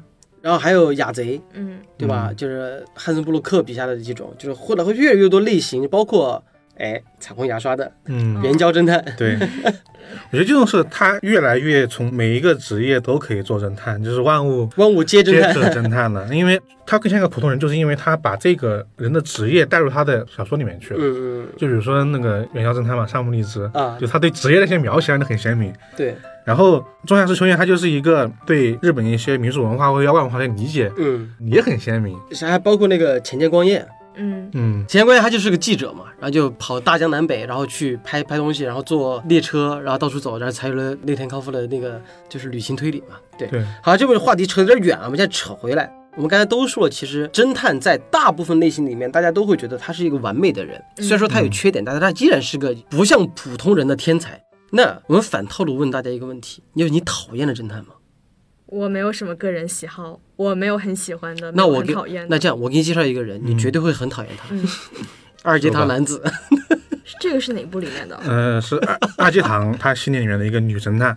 [0.49, 1.79] 然后还有雅贼，嗯。
[1.99, 2.33] 对吧？
[2.37, 6.41] 就是汉森布鲁克笔下的这种，就是后来会越来越多类型，包括
[6.77, 9.37] 哎彩虹牙刷的嗯，援交侦探，对，
[10.31, 15.53] 我觉得这种是他越来越从每一个职业都可以做侦探，就是万物万物皆侦探。
[15.53, 21.01] 皆可侦探了，因为他更像一个普通人，就是因为他把这个人的职业带入他的小说里面去了。
[21.03, 23.99] 嗯嗯就比如说那个援交侦探嘛，山姆利之，啊。
[24.01, 25.75] 就他对职业的一些描写让人很鲜明。
[25.97, 26.15] 对，
[26.49, 32.19] 然后中夏之秋叶他就是一个对日本一些民俗文化或者妖怪文化的理解嗯，也很鲜明。
[32.41, 34.49] 还包括那个浅见光彦，嗯。
[34.55, 34.85] 嗯。
[34.89, 43.17] 浅见光彦他就是个记者嘛，然后就跑大江南北，然后去拍拍东西，然后坐列车，然后到处走，然后才有了内田康夫的那个就是旅行推理嘛。
[43.39, 45.93] 对，对，好，这个话题扯得有点远了，我们现在扯回来。
[46.17, 54.41] 我们刚才都说了，其实侦探在大部分类型里面，大家都会觉得他是一个完美的人，虽然说他有缺点，但是他依然是个不像普通人的天才。
[54.71, 57.95] 那我们反套路问大家一个问题：你有你讨厌的侦探吗？
[58.67, 62.27] 我没有什么个人喜好，我没有很喜欢的，那我讨厌。
[62.29, 64.47] 那这样，我给你介绍一个人，你绝对会很讨厌他。
[64.51, 64.63] 嗯
[65.43, 66.21] 二阶堂男子，
[67.21, 68.17] 这个是哪部里面的？
[68.19, 71.17] 呃，是二二阶堂他系列里面的一个女侦探。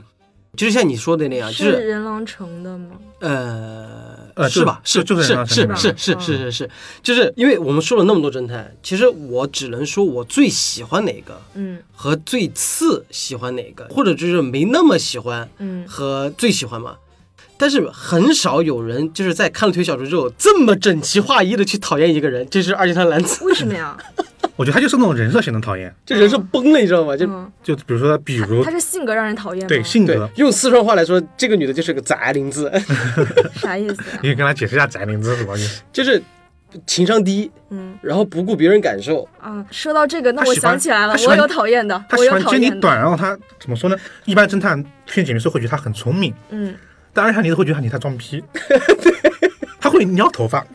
[0.55, 2.97] 就是像你说的那样，就是是人狼城的吗？
[3.19, 4.81] 呃，呃是吧？
[4.83, 6.69] 是就是是是是是是是是，
[7.03, 16.95] 就是因为我们说了那么多侦探，其实我只能说我最喜欢哪个嗯和最次喜欢哪个，或者就是没那么喜欢嗯，和最喜欢嘛。
[17.57, 23.95] 但是很少有人就是在看了推理小说之后这么整齐划一的去讨厌一个人，这是二阶堂男子，为什么呀？
[24.55, 27.15] 我觉得他就是那种人设型的讨厌，这人设崩了，你知道吗？
[27.15, 29.67] 就嗯，就比如说，比如他是性格让人讨厌吗？
[29.67, 32.71] 对对性格，，用四川话来说，这个女的就是个宅林子，
[33.55, 34.19] 啥意思呀？
[34.21, 35.81] 你可以跟他解释一下宅林子是什么意思。
[35.91, 36.21] 就是
[36.85, 42.67] 情商低，嗯然后不顾别人感受，啊，说到这个，那我喜欢想起来了他，喜欢我有讨厌的，我有他喜欢讨厌的。
[42.69, 43.97] 揭你短，然后他怎么说呢？
[44.25, 46.75] 一般侦探骗解谜师会觉得他很聪明，嗯，
[47.13, 48.43] 但二阶堂你会觉得你在装逼，
[49.81, 50.65] 他会撩头发，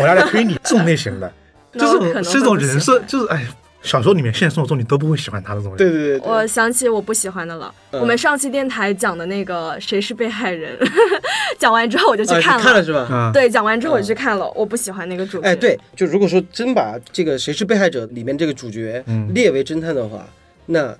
[0.00, 1.32] 我要来推你这种类型的，
[1.78, 3.46] 这那我可能是一种人设，就是哎，
[3.82, 5.76] 小说里面、现实生活中你都不会喜欢他这种人。
[5.76, 7.72] 对对对对，我想起我不喜欢的了。
[7.92, 10.76] 嗯我们上期电台讲的那个谁是被害人，
[11.58, 13.00] 讲完之后我就去啊，看了看了是吧？
[13.10, 15.44] 啊，对，讲完之后我就去看了，我不喜欢那个主角。
[15.48, 20.26] 哎，，对，就如果说真把这个《谁是被害者》里面这个主角嗯列为侦探的话，
[20.66, 20.94] 那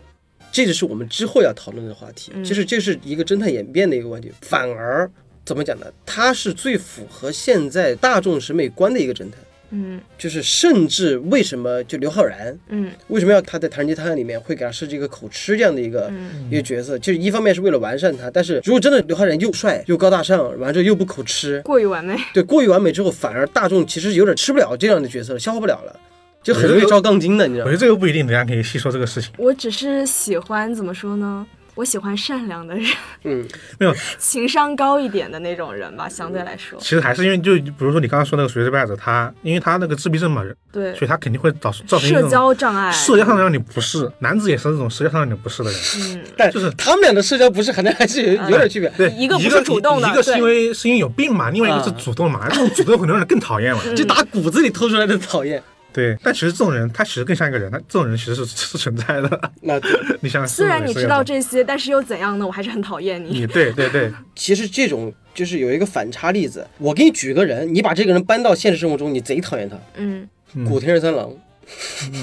[0.51, 2.33] 这就是我们之后要讨论的话题。
[2.35, 5.11] 嗯就是这是一个侦探演变的一个问题，反而
[5.45, 5.87] 怎么讲呢？
[6.07, 9.33] 他是最符合现在大众审美观的一个侦探。
[9.71, 16.99] 嗯就是甚至为什么就刘昊然嗯为什么要他在《唐人街探案》里面会给他设计一个口吃这样的一个、嗯一个角色？
[16.99, 22.17] 就是一方面是为了完善他，但是如果真的刘昊然又帅又高大上，完了之后又不口吃，过于完美。
[22.33, 26.01] 对，过于完美之后，反而大众其实有点吃不了这样的角色了，消化不了了，
[26.43, 27.81] 就很容易招杠精的，你知道吗我觉得？
[27.81, 29.31] 这个不一定，等一下可以细说这个事情。
[29.37, 31.47] 我只是喜欢怎么说呢？
[31.79, 32.85] 我喜欢善良的人，
[33.23, 33.47] 嗯，
[33.79, 36.77] 没有，情商高一点的那种人吧，相对来说。
[36.81, 42.91] 其实还是因为就比如说你刚刚说那个谁是被害者，他因为他那个自闭症嘛，对，所以他肯定会造造成一社交障碍。
[42.91, 45.81] 社交上让你不适，男子也是那种社交上让你不适的人。
[46.01, 48.88] 嗯，但就是他们俩的社交不适，可能还是有有点区别。
[48.97, 53.81] 对，一个不是个主动的一个是因为是因为有病嘛，另外一个是啊主动嘛，这种主动很多人更讨厌嘛。
[53.95, 55.62] 就打骨子里透出来的讨厌，
[55.99, 59.41] 对，但其实这种人他其实更像一个人，他这种人其实是是存在的。
[59.63, 59.81] 那
[60.23, 62.47] 你想，虽然你知道这，些，但是又怎样呢？
[62.47, 63.41] 我还是很讨厌你。
[63.41, 66.65] 你对对对， 其实这种就是有一个反差例子。
[66.79, 69.77] 我给你举个人，你把这个人搬到现实生活中，你贼讨厌他。
[69.97, 71.29] 嗯，嗯古田任三郎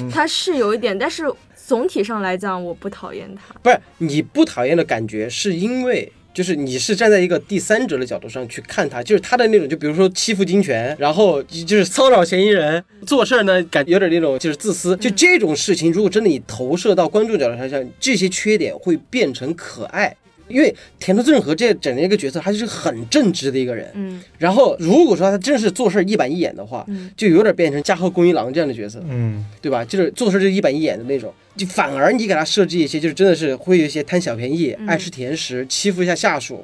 [0.09, 1.25] 他是有一点，但是
[1.67, 3.53] 总体上来讲，我不讨厌他。
[3.61, 20.13] 不是你不讨厌的感觉，是因为就是你是站在一个第三者的角度上去看他，就是他的那种，就比如说欺负金泉，然后就是骚扰嫌疑人，做事儿呢感觉有点那种就是自私，就这种事情，如果真的你投射到观众角度上，像这些缺点会变成可爱。
[20.47, 23.89] 因为田中正和这整个一个角色，他就是很正直的一个人。
[23.95, 29.01] 嗯然后如果说他真是做事一板一眼的话，嗯就有点变成加贺恭一郎这样的角色。
[29.07, 29.83] 嗯，对吧？
[29.83, 36.63] 就是做事就一板一眼的那种，就反而你给他设置一些，就是真的是会有一些贪小便宜、嗯爱吃甜食、欺负一下下属，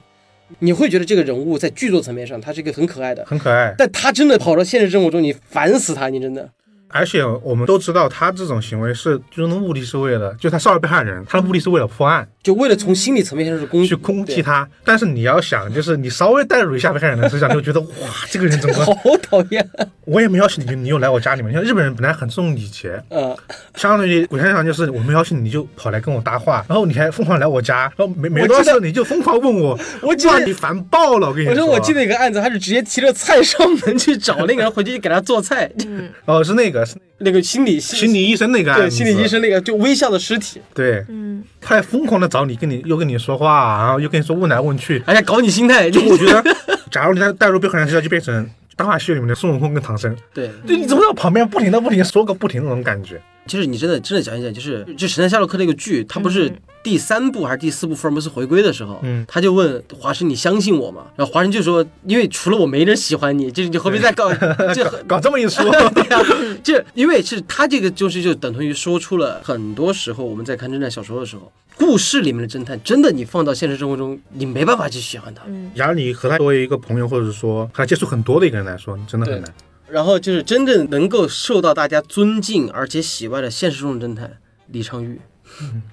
[0.60, 3.74] 你会觉得这个人物在剧作层面上他是一个很可爱的，很可爱。
[3.78, 6.50] 但他真的跑到现实生活中，你烦死他，你真的。
[6.92, 14.68] 而且我们都知道，他这种行为是最终的目的是为了，就他骚扰被害人，他的目的是为了破案，就为了从心理层面上是攻去攻击他。
[14.84, 17.88] 但是你要想，就是你稍微代入一下被害人的视角，你就觉得哇，
[18.30, 18.86] 这个人怎么？
[18.86, 19.68] 好讨厌。
[20.06, 21.54] 我也没邀请你，你又来我家里面。
[21.54, 23.36] 像日本人本来很重礼节，嗯，
[23.76, 31.28] 相当于古先生就是我没邀请你，你就跑来跟我搭话，然后你还疯狂来我家，然后没没多少事你就疯狂问我，我记得，你烦爆了！
[31.28, 45.02] 我跟你说，我说我记得有个案子，他是直接提着菜上门去找那个人回去给他做菜，嗯哦，是那个是那个心理心理医生那个案子，对心理医生那个就微笑的尸体，对，嗯他还疯狂的找你，跟你又跟你说话，然后又跟你说问来问去。
[45.06, 46.44] 哎呀搞你心态，就我觉得，
[46.92, 50.50] 假如你带带入被害人视角，就变成《大话西游》里面的孙悟空跟唐僧，对。
[50.68, 53.22] 就你怎么在旁边不停的不停说个不停的那种感觉。
[53.48, 59.24] 就是你真的真的讲一讲，就是就《神探夏洛克》那个剧，他不是嗯第三部还是第四部福尔摩斯回归的时候，嗯。
[59.28, 64.34] 他就问华生：“你相信我吗？”然后华生就说：“因为除了我没人喜欢你，就是你何必再搞？
[64.74, 66.22] 这很搞这么一说， 对啊，
[66.64, 75.44] 这因为是他这个就是就等同于说出了很多时候我们在看侦探小说的时候，故事里面的侦探真的你放到现实生活中，你没办法去喜欢他。
[75.48, 75.70] 嗯。
[75.76, 79.54] 假如你和他作为一个朋友，或者说和他接触很多的一个人来说，你真的很难。
[79.92, 85.20] 然后就是真正能够受到大家尊敬而且喜爱的现实中的侦探李昌钰。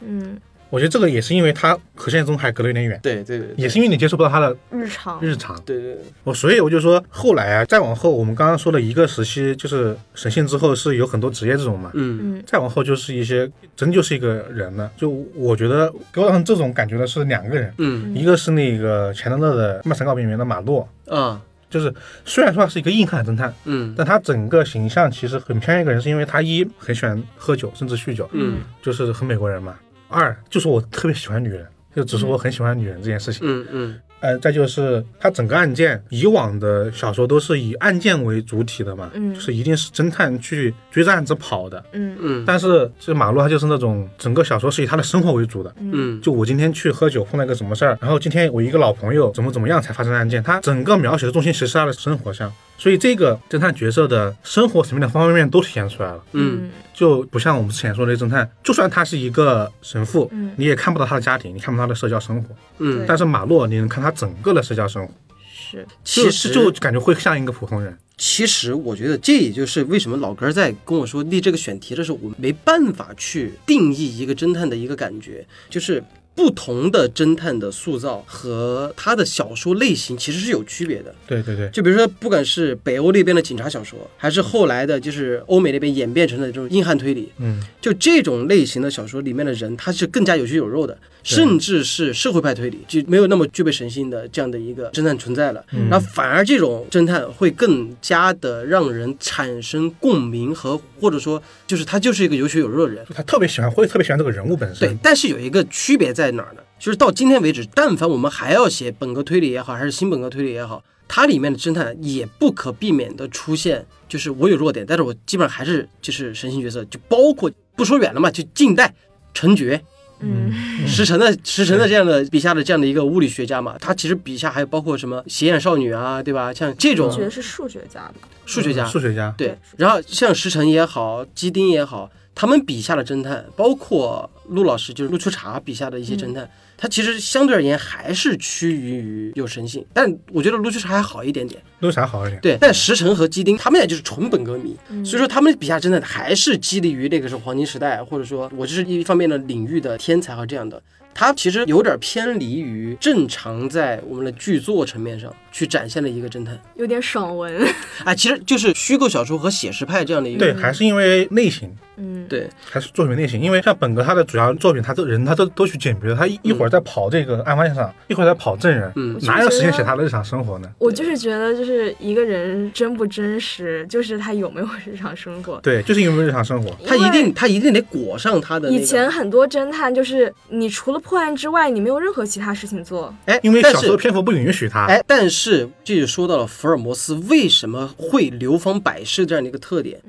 [0.00, 0.38] 嗯，
[0.70, 5.18] 我觉得这个也是因为他和现实中还隔得有点远，对对对，也是因为你接触不到他的日常。
[5.20, 5.60] 日常。
[5.66, 12.36] 对对对，我所以我就说，后来啊，再往后，我们刚刚说的一个时期，就是审讯之后是有很多职业这种嘛，嗯。
[12.36, 14.88] 嗯再往后就是一些真就是一个人了。
[14.96, 18.14] 就我觉得给我这种感觉的是两个人，嗯。
[18.14, 21.92] 一个是那个钱德勒的《漫城告别演员》的马洛，啊就是
[22.24, 29.78] 虽然说他是一个硬汉侦探，嗯但他整个形象其实很偏一个人，是因为他一很喜欢喝酒，甚至酗酒，嗯就是很美国人嘛。
[30.08, 33.46] 二就是我特别喜欢女人，就只是我很喜欢女人这件事情。
[33.46, 41.82] 嗯嗯呃，再就是他整个案件，以往的小说都是以案件为主体的嘛，嗯就是一定是侦探去追着案子跑的。
[41.92, 45.72] 嗯嗯但是这马路它就是那种整个小说是以他的生活为主的。
[45.78, 56.70] 嗯就我今天去喝酒碰到一个什么事儿，然后今天我一个老朋友怎么怎么样才发生案件，他整个描写的重心其实是他的生活上，所以这个侦探角色的生活层面的方方面面都体现出来了，嗯。
[56.94, 60.52] 就不像我们之前说的那侦探，就算他是一个神父，嗯。
[60.56, 65.12] 你也看不到他的家庭，你看不到他的社交生活，嗯，但是马洛你能看他整个的社交生活，
[65.52, 65.86] 是。
[66.02, 67.96] 其实就感觉会像一个普通人。
[68.16, 76.02] 其实我觉得这也就是为什么老哥儿在跟我说立这个选题的时候，我没办法去定义一个侦探的一个感觉，就是
[76.38, 81.12] 不同的侦探的塑造和他的小说类型其实是有区别的。
[81.26, 90.96] 对对对，就比如说，不管是北欧那边的警察小说，还是后来的，就是欧美那边演变成的这种硬汉推理，嗯，就这种类型的小说里面的人，他是更加有血有肉的，
[91.36, 95.62] 甚至是社会派推理，就没有那么具备神性的这样的一个侦探存在了。
[95.72, 103.04] 嗯然后反而这种侦探会更加的让人产生共鸣和，或者说就是他就是一个有血有肉的人。
[103.14, 106.62] 他特别喜欢，会特别喜欢这个人物本身。，对但是有一个区别在哪儿呢？
[106.78, 118.94] 就是到今天为止，但凡我们还要写本科推理也好，还是新本科推理也好，它里面的侦探也不可避免的出现，就是我有弱点，但是我基本上还是就是神性角色，就包括不说远了嘛，就近代
[119.34, 119.82] 陈觉、
[120.20, 120.52] 嗯。
[120.86, 126.52] 石城的石城的这样的笔下的这样的一个物理学家嘛，他其实笔下还有包括什么斜眼少女啊，对吧？
[126.52, 128.14] 像这种我觉得是数学家吧，
[128.46, 136.48] 数学家，数学家，对对，然后像石城也好，基丁也好，他们笔下的侦探，包括陆老师，就是陆秋茶笔下的一些侦探，
[136.80, 141.60] 他其实相对而言还是趋于于有神性，但我觉得卢秋茶还好一点点。
[141.80, 142.40] 陆啥好一点？
[142.40, 150.80] 对，但石城和基丁他们俩就是纯本格迷，嗯所以说他们笔下真的还是激励于那个是黄金时代，或者说我就是一方面的领域的天才和这样的。
[151.12, 157.66] 他其实有点偏离于正常在我们的剧作层面上去展现了一个侦探，有点爽文，
[158.06, 163.40] 哎，其实就是虚构小说和写实派这样的一个对，还是因为类型，嗯，对还是作品类型。
[163.40, 170.70] 因为像本格，他的主要作品，他都人他都都去鉴别，他一一会儿在跑这个案发现场，一会儿在跑证人，嗯哪有时间写他的日常生活呢？
[170.78, 175.58] 我就是觉得，就是一个人真不真实，就是他有没有日常生活。
[175.60, 178.80] 对，就是有没有日常生活，他一定他一定得裹上他的那个。
[178.80, 183.12] 以前很多侦探就是你除了破案之外，你没有任何其他事情做。
[183.24, 184.84] 哎，因为小说篇幅不允许他。
[184.86, 190.02] 哎，但是是这就说到了福尔摩斯为什么会流芳百世这样的一个特点。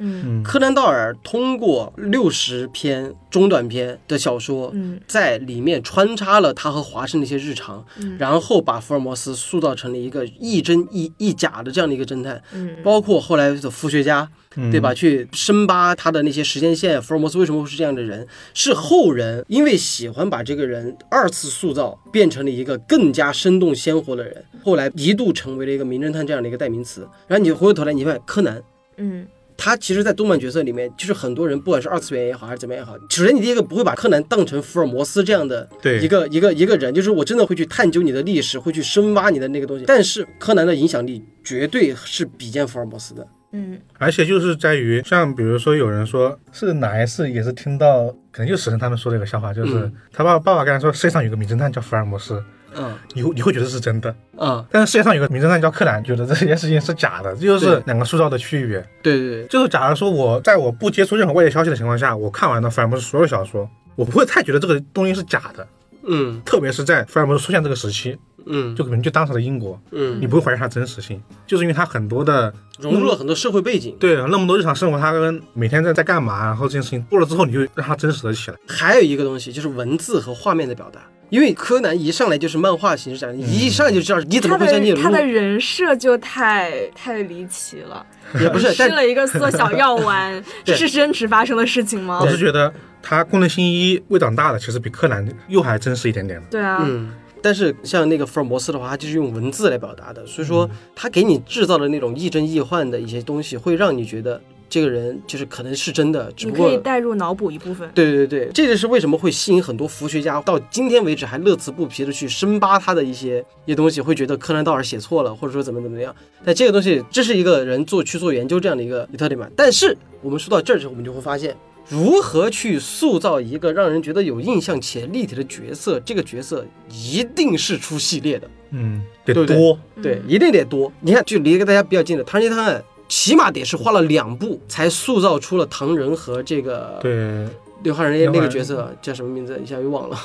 [0.00, 12.42] 嗯，柯南道尔通过六十篇中短篇的小说，嗯在里面穿插了他和华生的一些日常，嗯然后把福尔摩斯塑造成了一个亦真亦亦假的这样的一个侦探。
[12.52, 14.94] 嗯包括后来的科学家，嗯对吧？
[14.94, 18.26] 去深扒他的那些时间线，福尔摩斯为什么会是这样的人？
[18.54, 27.06] 是后人因为喜欢把这个人二次塑造，变成了一个更加生动鲜活的人，后来一度成为了一个名侦探这样的一个代名词。
[27.28, 28.62] 然后你回过头来，你发现柯南。
[28.96, 29.26] 嗯
[29.62, 39.84] 他其实，在动漫角色里面，就是很多人，不管是二次元也好，还是怎么样也好，首先你第一个不会把柯南当成福尔摩斯这样的对一个一个一个人，就是我真的会去探究你的历史，会去深挖你的那个东西。
[39.86, 43.26] 但是柯南的影响力绝对是比肩福尔摩斯的。
[43.52, 52.42] 嗯而且就是在于，像比如说有人说是哪一次也是听到，可能就史神他们说的一个笑话，就是、嗯他爸爸爸跟他说世界上有个名侦探叫福尔摩斯，
[52.76, 52.94] 嗯。
[53.14, 58.84] 你会你会觉得是真的，嗯，但是世界上有个名侦探叫柯南，觉得这件事情是假的，这就是两个塑造的区别。
[59.02, 65.66] 对对对，就是假如说我在我不接触任何外界消息的情况下，我看完了福尔摩斯所有小说，我不会太觉得这个东西是假的，
[66.06, 66.40] 嗯。
[66.44, 68.16] 特别是在福尔摩斯出现这个时期，
[68.46, 68.74] 嗯。
[68.76, 73.96] 就可能就当时的英国，嗯，你不会怀疑它真实性，就是因为它很多的融入了很多社会背景。
[74.00, 78.56] 对那么多日常生活，他跟每天在在干嘛，然后这件事情过了之后，你就让它真实的起来。
[78.66, 81.00] 还有一个东西就是文字和画面的表达，
[81.30, 88.04] 因为柯南一上来就是漫画形式展，一上来就知道你怎么他会相信的他的人设就太太离奇了，
[88.40, 90.76] 也不是， 吃了一个缩小药丸， 对。
[90.76, 92.20] 是真实发生的事情吗？
[92.20, 92.28] 我？
[92.28, 92.72] 是觉得
[93.02, 96.40] 他宫藤新一未长大的，其实比柯南又还真实一点点。
[96.40, 96.46] 的。
[96.50, 97.12] 对啊，嗯，
[97.42, 104.40] 但是像那个福尔摩斯的话，他就是用文字来表达的，所以说他给你制造的那种亦真亦幻的一些东西，会让你觉得
[104.70, 106.68] 这个人就是可能是真的，只不过。
[106.68, 107.90] 可以带入脑补一部分。
[107.92, 116.14] 对对对，这就是为什么会吸引很多佛学家到今天为止还乐此不疲的去深扒他的一些一些东西，会觉得柯南道尔写错了，或者说怎么怎么样。
[116.44, 119.46] 但这个东西，这是一个人做去做研究这样的一个一特点嘛。
[119.56, 121.56] 但是我们说到这儿之后，我们就会发现，
[121.88, 128.48] 如何去塑造一个让人觉得有印象且立体的角色，这个角色一定是出系列的。
[128.70, 129.78] 嗯，得对对多。
[130.00, 130.92] 对，一定得多。
[131.00, 132.76] 你看，就离大家比较近的《唐人街探案》，
[133.10, 137.44] 起码得是花了两部才塑造出了唐仁和这个对，
[137.82, 139.60] 刘汉仁那个角色叫什么名字？
[139.62, 140.16] 一下又忘了。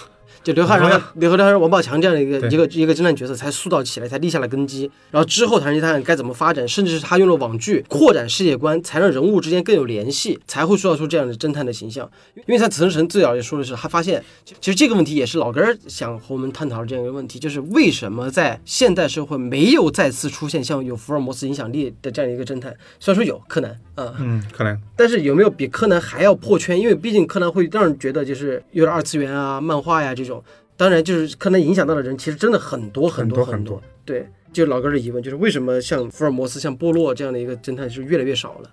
[0.45, 4.83] 就刘汉仁王和刘和刘汉仁、王宝强这样的一个一个一个侦探角色才塑造起来，才立下了根基。
[5.09, 12.07] 然后之后《唐人街探案》该怎么发展，甚至是他用了网剧扩展世界观，才让人物之间更有联系，才会塑造出这样的侦探的形象。
[12.35, 22.71] 因为他此生神最早也说的是，他发现其实这个问题也是老根儿想和我们探讨的这样一个问题，就是为什么在现代社会没有再次出现像有福尔摩斯影响力的这样一个侦探？
[22.99, 24.79] 虽然说有柯南啊，嗯，柯南。
[24.95, 26.79] 但是有没有比柯南还要破圈？
[26.79, 30.34] 因为毕竟柯南会让人觉得就是有点二次元啊、漫画呀、这种。
[30.77, 33.81] 当然，就是可能影响到的人其实真的很多很多多很多。
[34.03, 38.69] 对，就老哥的疑问就是为什么像福尔摩斯、像波洛这样的一个侦探是越来越少了？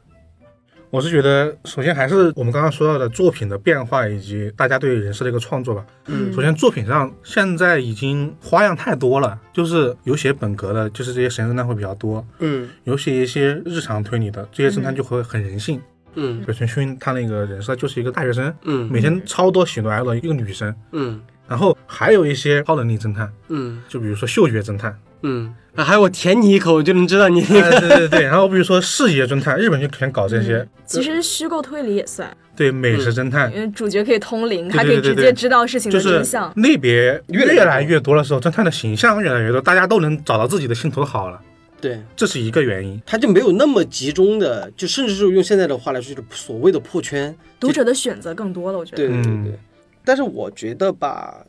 [0.90, 5.86] 我是觉得，首先还是我们刚刚说到的作品的变化，以及大家对人设的一个创作吧。
[6.06, 15.80] 嗯首先，作品上现在已经花样太多了，就是有写本格的，就是这些神侦探会比较多；嗯有写一些日常推理的，这些侦探就会很人性。
[16.14, 20.74] 嗯比如陈勋他那个人设就是一个大学生，嗯每天超多喜怒哀乐，一个女生。
[20.90, 21.18] 嗯
[21.48, 23.82] 然后还有一些超能力侦探，嗯。
[23.88, 36.52] 就比如说嗅觉侦探，嗯，啊，还有我舔你一口我就能知道你哎 对对对，然后比如说视觉侦探，日本就喜欢搞这些，其实虚构推理也算，对美食侦探，因为主角可以通灵，对他可以直接知道事情的真相。
[36.56, 38.16] 类别越来越越来越多。
[38.16, 41.40] 的时候，侦探的形象越来越多，大家都能找到自己的心头好了，
[41.80, 43.00] 对，这是一个原因。
[43.06, 47.34] 他就没有那么集中的，就甚至是用现在的话来说，就是所谓的破圈。
[47.60, 48.96] 读者的选择更多了，我觉得。
[48.96, 49.44] 对对对嗯。
[49.44, 49.58] 对，
[50.04, 51.46] 但是我觉得吧，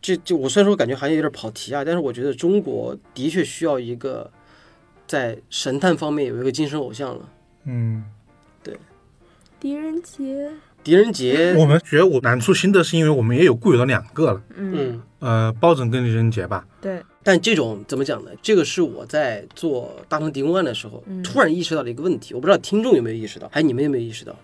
[0.00, 4.30] 这就我虽然说感觉好像有点跑题啊，但是我觉得中国的确需要一个
[5.06, 7.28] 在神探方面有一个精神偶像了。
[7.64, 8.04] 嗯，
[8.62, 8.76] 对
[9.58, 10.50] 狄仁杰，
[10.84, 16.64] 狄仁杰，我们觉得我难出新的是因为我们也有固有的两个了，嗯，嗯，呃，包拯跟狄仁杰吧。
[16.80, 18.30] 对，但这种怎么讲呢？
[18.40, 24.36] 这个是我在做大唐狄公案的时候嗯突然意识到的一个问题，我不知道听众有没有意识到，还有你们有没有意识到？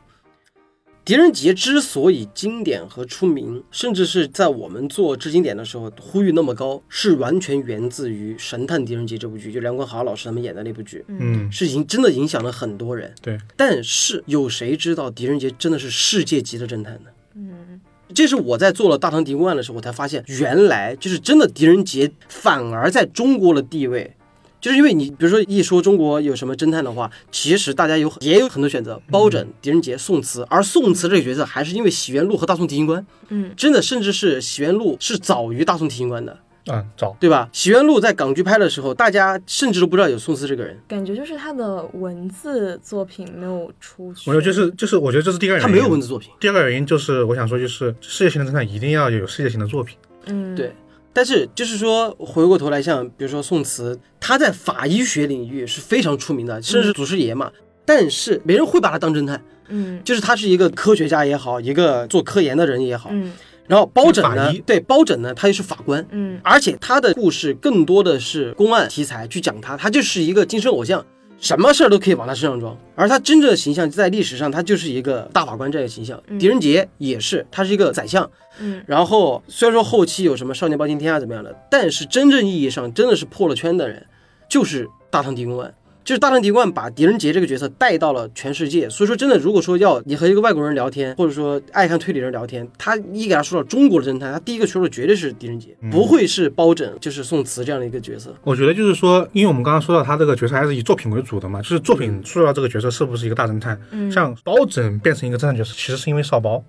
[1.04, 13.12] 狄仁杰之所以经典和出名，甚至是在我们做致经典的时候呼吁那么高，是完全源自于《神探狄仁杰》这部剧，就梁国豪老师他们演的那部剧，嗯，是影真的影响了很多人。
[13.20, 17.10] 对，但是有谁知道狄仁杰真的是世界级的侦探呢？
[17.34, 17.80] 嗯，
[18.14, 24.14] 这是我在做了大唐狄公案的时候，我才发现，原来就是真的狄仁杰反而在中国的地位，
[24.62, 36.38] 就是因为你比如说一说中国有什么侦探的话，其实大家有也有很多选择，包拯、狄仁杰、宋慈，而宋慈这个角色还是因为洗冤录和大宋提刑官，嗯，真的甚至是洗冤录是早于大宋提刑官的，
[36.70, 37.48] 嗯，早对吧？
[37.52, 44.30] 洗冤录在港剧拍的时候，大家甚至都不知道有宋慈这个人，感觉就是他的文字作品没有出去。
[44.30, 45.66] 我觉得就是就是，我觉得这是第二个原因。
[45.66, 46.30] 他没有文字作品。
[46.38, 49.98] 第二个原因就是，我想说，就是世界性的侦探一定要有世界性的作品。
[50.26, 50.72] 嗯，对
[51.12, 57.52] 但是就是说，回过头来，像比如说宋慈，他在法医学领域是非常出名的，甚至是祖师爷嘛。
[57.84, 60.00] 但是没人会把他当侦探，嗯。
[60.04, 63.10] 就是他是一个科学家也好，一个做科研的人也好。
[63.12, 63.32] 嗯。
[63.66, 66.40] 然后包拯呢，对包拯呢，他又是法官，嗯。
[66.42, 71.04] 而且他的故事更多的是公案题材去讲他，他就是一个精神偶像，
[71.42, 72.74] 什么事儿都可以往他身上装。
[72.94, 76.22] 而他真正的形象在历史上，他就是一个大法官这样的形象。
[76.38, 78.30] 狄仁杰也是，他是一个宰相。
[78.60, 84.06] 嗯然后虽然说后期有什么少年包青天啊怎么样的，但是真正意义上真的是破了圈的人，
[84.48, 85.74] 就是大唐狄公案。
[86.04, 98.34] 就是大唐狄冠把狄仁杰这个角色带到了全世界，所以说真的，如果说要你和一个外国人聊天，或者说爱看推理人聊天，他一给他说到中国的侦探，他第一个说的绝对是狄仁杰，不会是包拯，就是宋慈这样的一个角色。
[98.42, 103.80] 我觉得就是说，因为我们刚刚说到他这个角色还是以作品为主的嘛，就是作品塑造这个角色是不是一个大侦探。
[103.90, 106.62] 嗯像包拯变成一个侦探角色，其实是因为少包。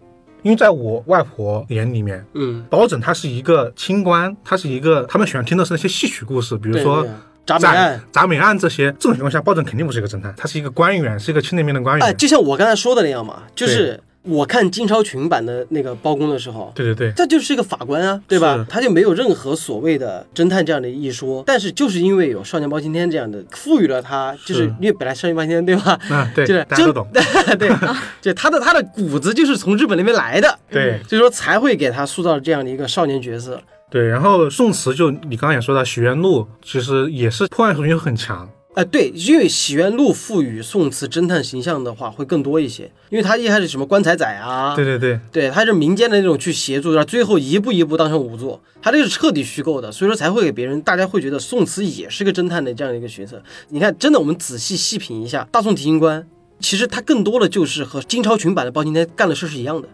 [0.43, 7.13] 因为在我外婆眼里面，嗯，包拯他是一个清官，他是一个他们喜欢听的是那些戏曲故事，比如说对对
[7.45, 8.91] 铡美案，铡美案这些。
[8.93, 12.07] 这种情况下，包拯肯定不是一个侦探，他是一个官员，是一个清廉明的官员。
[12.07, 18.65] 哎，就像我刚才说的那样嘛，就是我看金超群版的那个包公的时候，对对对，他就是一个法官啊，对吧？
[18.69, 25.99] 他就没有任何所谓的侦探这样的一说，但是就是因为有少年包青天这样的，赋予了他，就是是因为本来少年包青天对吧？
[26.09, 27.05] 啊对，就是大家都懂。
[27.59, 27.69] 对，
[28.21, 33.61] 就他的他的骨子就是从日本那边来的，对所以说才会给他塑造这样的一个少年角色。
[33.93, 38.49] 对，然后宋慈就你刚刚也说到《许愿录》，其实也是破案属性很强。
[38.73, 53.43] 哎、对，因为洗冤录赋予宋慈侦探形象的话会更多一些，因为他一开始什么棺材仔啊，对对对，对，他是民间的那种去协助，然后最后一步一步当成仵作，他这个是彻底虚构的，所以说才会给别人，大家会觉得宋慈也是个侦探的这样的一个角色。
[53.69, 56.25] 你看，真的我们仔细细品一下，大宋提刑官，
[56.59, 59.87] 其实他更多的就是和金超群版的包青天干的事是一样的。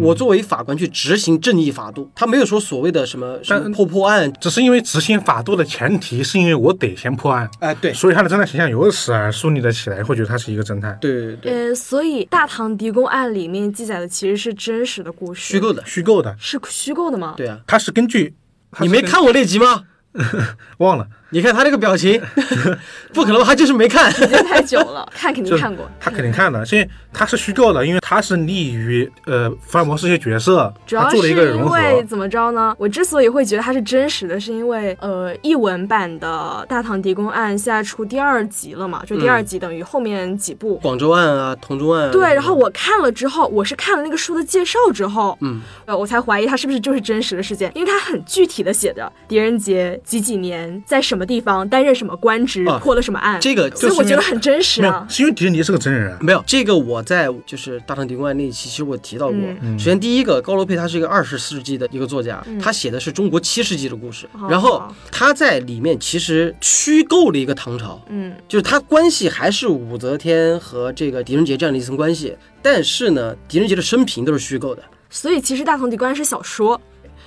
[0.00, 10.96] 我作为法官去执行正义法度，他没有说所谓的什么什么破破案，只是因为执行法度的前提是因为我得先破案，哎、对，所以他的侦探形象由此而树立了起来，会觉得他是一个侦探。
[11.00, 17.34] 对对对，呃，所以《大唐狄公案》里面记载的其实是真实的故事，虚构的，虚构的，是虚构的吗？
[17.36, 18.34] 对啊，他是根据
[18.80, 19.84] 你没看过那集吗？
[20.78, 22.20] 忘了，你看他那个表情，
[23.12, 24.10] 不可能，他就是没看。
[24.12, 25.88] 时间太久了， 看肯定看过。
[25.98, 31.34] 他肯定看的，因为他是虚构的，因为他是利于呃福尔摩斯这些角色，主要他做了是。
[31.56, 32.74] 因为怎么着呢？
[32.78, 40.76] 我之所以会觉得它是真实的，是因为呃，译文版的《大唐狄公案》现在出第二集了嘛，就第二集等于后面几部。
[40.76, 55.06] 广州案啊，同州案啊，对，然后我看了之后，我是看了那个书的介绍之后，嗯，呃，我才怀疑他是不是就是真实的事件，因为他很具体的写着狄仁杰几几年在什么地方担任什么官职，啊破了什么案，这个所以我觉得很真实没有啊，。
[55.08, 56.18] 是因为狄仁杰是个真人啊。
[56.20, 59.36] 没有这个，我在就是《大唐狄公案》那一期，其实我提到过。
[59.62, 59.78] 嗯。
[59.78, 68.34] 首先，第一个高罗佩他是一个二十世纪的一个作家，他写的是中国七世纪的故事，哦然后他在里面其实虚构了一个唐朝，嗯。
[68.48, 76.80] 就是他关系还是武则天和这个狄仁杰这样的一层关系，但是呢，狄仁杰的生平都是虚构的，所以其实《大唐狄公案》是小说，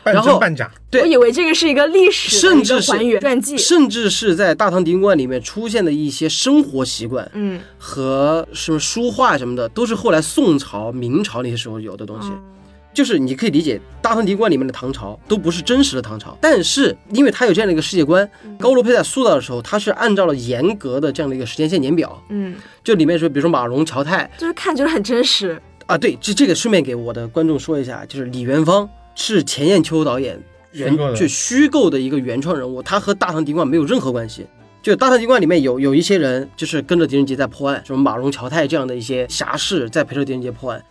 [0.04, 3.58] 半真半假，对我以为这个是一个历史甚至还原传记。
[3.58, 12.30] 甚至是在《大唐狄公案》里面出现的一些生活习惯嗯，和什么书画什么的，都是后来宋朝、明朝那些时候有的东西。
[12.30, 12.44] 嗯
[12.92, 25.62] 就是你可以理解，《大唐狄公案》里面的唐朝都不是真实的唐朝，但是因为它有这样的一个世界观，嗯高罗佩在塑造的时候，他是按照了严格的这样的一个时间线年表，嗯，就里面说，比如说马融、乔泰就是看就是很真实。
[25.86, 28.90] 啊，对，这这个顺便给我的观众说一下，就是李元芳
[29.20, 30.42] 是钱雁秋导演
[30.72, 34.48] 原虚构的就虚构的一个原创人物，他和《大唐狄公案》没有任何关系。
[34.82, 40.82] 就《大唐狄公案》里面有有一些人就是跟着狄仁杰在破案，什么马龙、乔泰这样的一些侠士在陪着狄仁杰破案。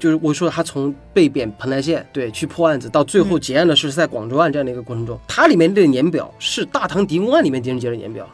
[0.00, 8.28] 就是我说他从被贬蓬莱县对去破案子，到最后结案的是在广州案这样的一个过程中，它里面这个年表是《大唐狄公案》里面狄仁杰的年表。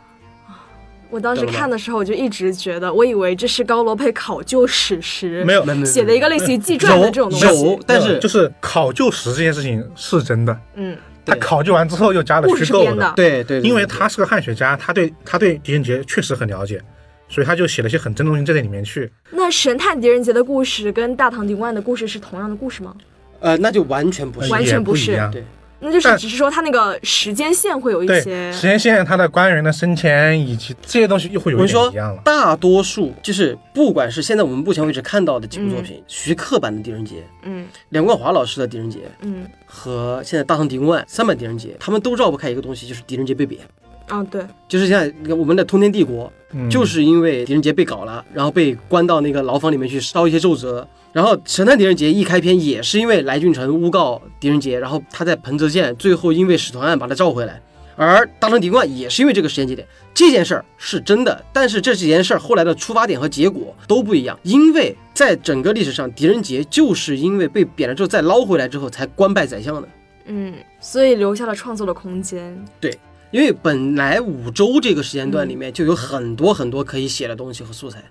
[1.12, 7.78] 我当时看的时候，我就一直觉得，我以为这是高罗佩考究史实没有写的一个类似于纪传的这种东西有西。
[7.86, 10.96] 但是就是考究史这件事情是真的，嗯，
[11.26, 13.12] 他考究完之后又加了虚构的。
[13.14, 16.80] 对对，因为他是个汉学家，他对他对狄仁杰确实很了解，
[17.28, 19.12] 所以他就写了一些很真的东西在这里面去。
[19.30, 22.94] 那神探狄仁杰的故事跟大唐狄公案的故事是同样的故事吗？
[23.40, 24.50] 呃，那就完全不是。
[24.50, 25.30] 完全不是不一样。
[25.30, 25.44] 对
[25.82, 32.22] 那就是只是说他那个时间线会有一，些时间线他的官员的升迁以及这些东西又会有一我跟你说点一样了，。
[32.24, 43.60] 大多数就是不管是现在我们目前为止看到的几部作品，徐克版的《狄仁杰》、嗯梁冠华老师的《狄仁杰》嗯和现在大唐狄公案三版《狄仁杰》，他们都绕不开一个东西，就是狄仁杰被贬。
[44.08, 50.86] 啊对就是现在我们的通天帝国，嗯就是因为狄仁杰被搞了，然后被关到那个牢房里面去烧一些奏折。
[51.12, 57.60] 然后《神探狄仁杰》一开篇也是因为来俊臣诬告狄仁杰，然后他在彭泽县最后因为使团案把他召回来。
[57.94, 69.86] 而大唐狄公案也是因为这个时间节点，这件事儿是真的，但是这几件事儿后来的出发点和结果都不一样，因为在整个历史上，狄仁杰就是因为被贬了之后再捞回来之后才官拜宰相的。
[70.24, 72.58] 嗯，所以留下了创作的空间。
[73.32, 78.04] 因为本来五周这个时间段里面就有很多很多可以写的东西和素材。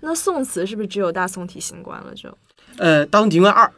[0.00, 2.36] 那宋词是不是只有大宋提刑官了就？
[2.78, 3.70] 呃，大宋提刑官二，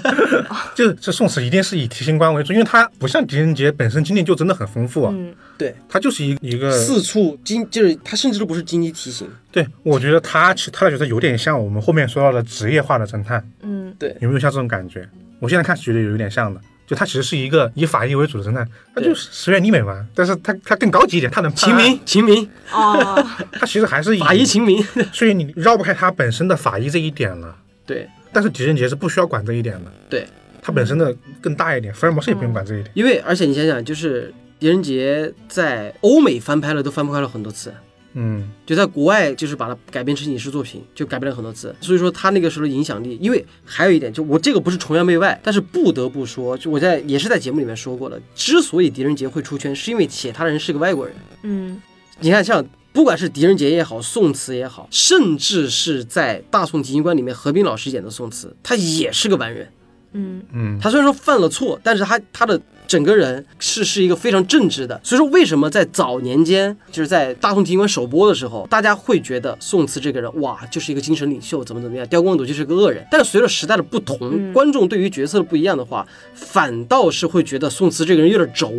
[0.74, 15.06] 就这宋词一定是以提刑官为主，因为它不像狄仁杰本身经历就真的很丰富啊，嗯对，他就是一一个四处经就是他甚至都不是经济提刑，对，我觉得他其他的角色有点像我们后面说到的职业化的侦探，嗯对有没有像这种感觉？
[15.40, 16.60] 我现在看是觉得有一点像的，
[16.90, 27.56] 就他其实是一个以法医为主的侦探，他就是石原里美嘛，但是他他更高级一点，他能，秦明，秦明，哦， 他其实还是以法医秦明，所以你绕不开他本身的法医这一点了。
[27.86, 30.26] 对但是狄仁杰是不需要管这一点的，对，
[30.60, 32.90] 他本身的更大一点，福尔摩斯也不用管这一点。
[32.94, 37.72] 因为而且你想想，就是狄仁杰在欧美翻拍了都翻拍了很多次，
[38.14, 51.14] 嗯，就在国外就是把它改编成影视作品，就改编了很多次，所以说他那个时候的影响力，因为还有一点，就我这个不是崇洋媚外，但是不得不说，就我在也是在节目里面说过的，之所以狄仁杰会出圈，是因为写他的人是个外国人。
[51.42, 51.80] 嗯
[52.20, 59.72] 你看，像不管是狄仁杰也好，宋慈也好，甚至是在《大宋提刑官》里面何冰老师演的宋慈，他也是个完人。
[60.12, 65.00] 嗯嗯，他虽然说犯了错，但是他他的整个人是是一个非常正直的。
[65.04, 73.06] 所以说，为什么在早年间，就是在《大宋提刑官》首播的时候，大家会觉得宋慈这个人哇，就是一个精神领袖，怎么怎么样，刁光斗就是个恶人。
[73.10, 78.72] 但是随着时代的不同，嗯观众对于角色的不一样的话，反倒是会觉得宋慈这个人有点轴。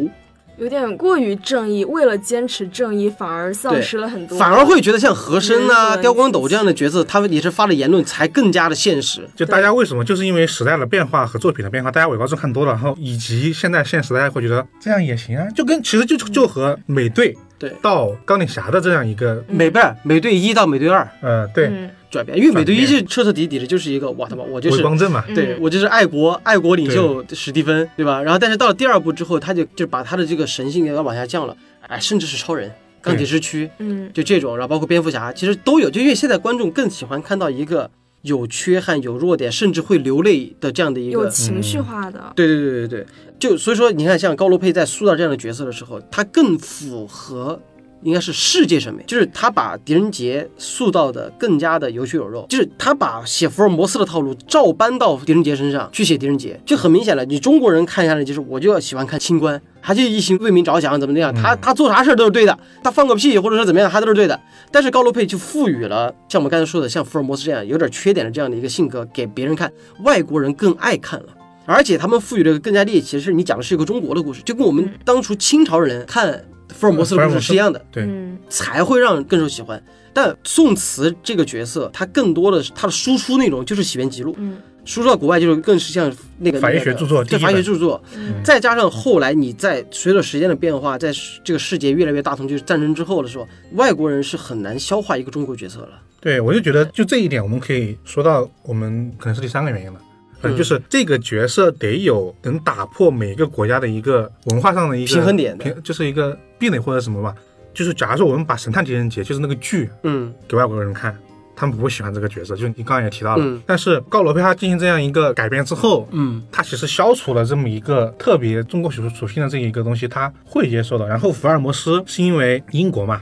[0.61, 9.27] 有点过于正义，为了坚持正义，反而丧失了很多，反而会觉得像和珅啊、刁光斗这样的角色，他们也是发的言论才更加的现实。
[9.35, 10.05] 就大家为什么？
[10.05, 17.73] 就是因为时代的变化和作品的变化，大家伪高中看多了，然后以及现在现实大家会觉得这样也行啊，就跟其实就就和美队对。
[17.81, 21.09] 到钢铁侠的这样一个美不是美队一到美队二。
[21.23, 21.69] 呃对。
[21.69, 28.21] 嗯转变，因为美队一转是彻彻底底的就是一个哇他妈我就是伪光正嘛，对嗯我就是爱国爱国领袖史蒂芬，对吧？
[28.21, 31.55] 然后但是到了第二部之后，他就就把他的这个神性给他往下降了，
[31.87, 32.69] 哎，甚至是超人、
[33.01, 35.89] 钢铁之躯，嗯就这种，然后包括蝙蝠侠，其实都有。
[35.89, 37.89] 就因为现在观众更喜欢看到一个
[38.23, 41.11] 有缺憾、有弱点，甚至会流泪的这样的一个。
[41.13, 43.05] 有情绪化的，对对对对对，
[43.39, 47.59] 就所以说，你看，像高罗佩在塑造这样的角色的时候，他更符合
[48.03, 57.23] 应该是世界审美，就是他把狄仁杰塑造的更加的有血有肉，就是他把写福尔摩斯的套路照搬到狄仁杰身上去写狄仁杰，就很明显了。
[57.25, 64.39] 你中国人看下来就是我就要喜欢看清官，他就一心为民着想，怎么怎么样，他他做啥事儿都是对的，他放个屁或者说怎么样，他都是对的。
[64.71, 69.71] 但是高罗佩就赋予了像我们刚才说的，像福尔摩斯这样有点缺点的这样的一个性格给别人看，
[70.03, 71.27] 外国人更爱看了。
[71.67, 76.43] 而且他们赋予了一个更加猎奇的是，你讲的是一个中国的故事，就跟我们当初清朝人看
[76.73, 78.37] 福尔摩斯的故事是一样的，对，嗯。
[78.49, 79.81] 才会让人更受喜欢。
[80.13, 84.57] 但宋慈这个角色，他更多的是他的输出内容就是《洗冤集录》，嗯。
[84.83, 88.43] 输出到国外就是更是像那个法医学著作对法医学著作，嗯。
[88.43, 91.13] 再加上后来你在随着时间的变化，在
[91.43, 95.89] 这个世界越来越大同，就是战争之后的时候，外国人是很难消化一个中国角色了。
[96.19, 99.99] 对，我就觉得就这一点，我们可以说到我们可能是第三个原因了。
[100.43, 107.33] 嗯，嗯就是这个角色得有能打破每个国家的一个文化上的一个平衡点平就是一个壁垒或者什么吧。
[107.73, 111.17] 就是假如说我们把《神探狄仁杰》就是那个剧嗯给外国人看，
[111.55, 112.53] 他们不会喜欢这个角色。
[112.53, 121.07] 就你刚刚也提到了，嗯但是高罗佩他进行这样一个改编之后，嗯他其实消除了这么一个特别中国属属性的这一个东西，他会接受的。
[121.07, 123.21] 然后福尔摩斯是因为英国嘛，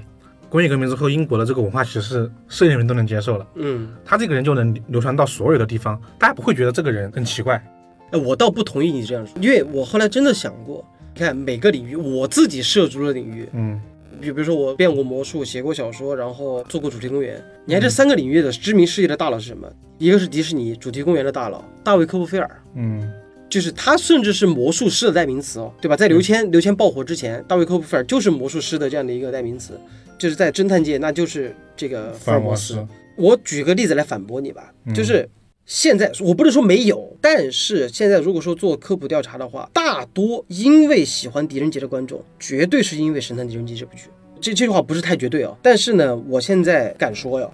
[0.50, 3.48] 工业革命之后，英国的这个文化其实是世界人民都能接受了。
[3.56, 7.64] 嗯，他这个人就能流传到所有的地方，大家不会觉得这个人很奇怪。
[8.12, 10.84] 哎，我倒不同意你这样说，因为我后来真的想过，
[11.14, 13.80] 你看每个领域，我自己涉足的领域，嗯，
[14.20, 17.40] 比比如说我变过魔术，写过小说，然后做过主题公园。
[17.66, 19.68] 你看这三个领域的知名世界的大佬是什么？
[20.00, 23.12] 一个是迪士尼主题公园的大佬大卫科波菲尔，嗯，
[23.48, 25.96] 就是他甚至是魔术师的代名词哦，对吧？
[25.96, 29.80] 在刘谦刘谦爆火之前，大卫科波菲尔就是魔术师的这样的一个代名词，
[30.20, 32.86] 就是在侦探界那就是这个福尔摩斯。
[33.16, 35.28] 我举个例子来反驳你吧，嗯就是
[35.66, 44.04] 现在我不能说没有，但是现在如果说做科普调查的话，大多因为喜欢狄仁杰的观众，绝对是因为《神探狄仁杰》这部剧。
[44.42, 47.50] 这这句话不是太绝对啊，但是呢，我现在敢说呀，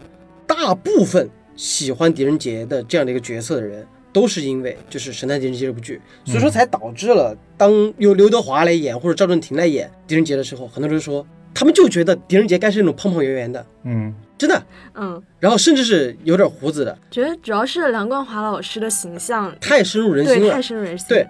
[0.46, 20.42] 大部分喜欢狄仁杰的这样的一个角色的人，都是因为就是《神探狄仁杰》这部剧，所以说才导致了当由刘德华来演或者赵正廷来演狄仁杰的时候，很多人说他们就觉得狄仁杰该是那种胖胖圆圆的，嗯，真的，嗯，然后甚至是有点胡子的，觉得主要是梁冠华老师的形象，太深入人心了。
[20.42, 20.62] 对太。
[20.62, 21.08] 深入人心。
[21.08, 21.26] 对，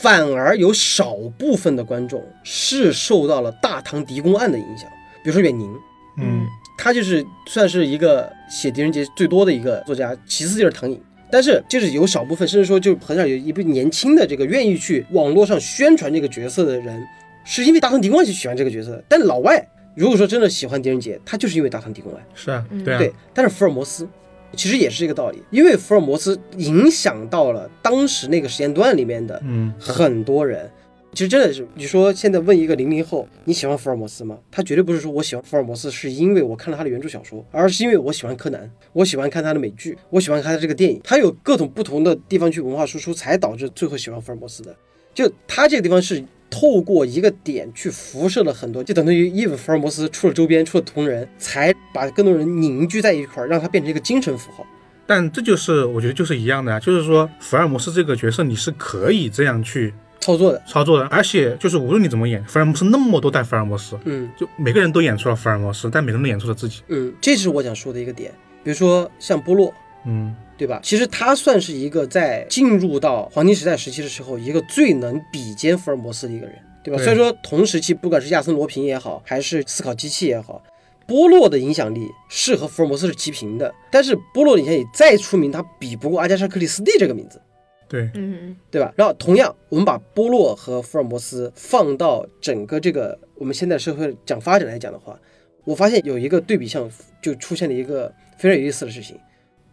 [0.00, 4.86] 反而有少部分的观众是受到了大唐狄公案的影响，
[5.22, 5.72] 比如说远宁，
[6.18, 6.44] 嗯，
[6.76, 11.00] 他就是算是一个写狄仁杰最多的一个作家，其次就是唐寅。
[11.30, 17.06] 但是就是有少部分，甚至说就很少有一部年轻的这个愿意去网络上宣传这个角色的人，
[17.50, 19.02] 是因为大唐狄公案去喜欢这个角色的。
[19.08, 22.22] 但老外如果说真的喜欢狄仁杰，他就是因为大唐狄公案。
[22.34, 24.06] 是啊，嗯对啊，对，但是福尔摩斯
[24.54, 30.70] 其实也是这个道理，因为福尔摩斯影响到了当时那个时间段里面的嗯，很多人。
[31.14, 34.38] 其实真的是，你说现在问一个零零后你喜欢福尔摩斯吗？
[34.50, 44.76] 他绝对不是说我喜欢福尔摩斯是因为我看了他的原著小说，而是因为我喜欢柯南，我喜欢看他的美剧，我喜欢看他这个电影，他有各种不同的地方去文化输出，才导致最后喜欢福尔摩斯的。
[45.14, 54.66] 就他这个地方是透过一个点去辐射了很多，就等于因为福尔摩斯出了周边，出了同人，才把更多人凝聚在一块儿，让它变成一个精神符号。
[55.06, 64.28] 但这就是我觉得就是一样的啊，就是说福尔摩斯这个角色你是可以这样去操作的，操作的，而且就是无论你怎么演，福尔摩斯那么多代福尔摩斯，嗯。
[64.36, 68.30] 就每个人都演出了福尔摩斯，但每个人都演出了自己，嗯，这是我想说的一个点。
[68.62, 69.72] 比如说像波洛，
[70.04, 70.80] 嗯对吧？
[70.82, 76.98] 其实他算是一个在进入到黄金时代时期的时候，一个最能比肩福尔摩斯的一个人，对吧？
[76.98, 80.60] 对所以说同时期，不管是亚森罗平也好，还是思考机器也好，
[81.06, 83.72] 波洛的影响力是和福尔摩斯是齐平的。
[83.90, 87.40] 但是波洛的影响力再出名，他比不过阿加莎·克里斯蒂这个名字。
[87.88, 88.92] 对，嗯，对吧？
[88.96, 95.18] 然后同样，我们把波洛和福尔摩斯放到整个这个我们现在社会讲发展来讲的话，
[95.64, 96.90] 我发现有一个对比项
[97.22, 99.18] 就出现了一个非常有意思的事情：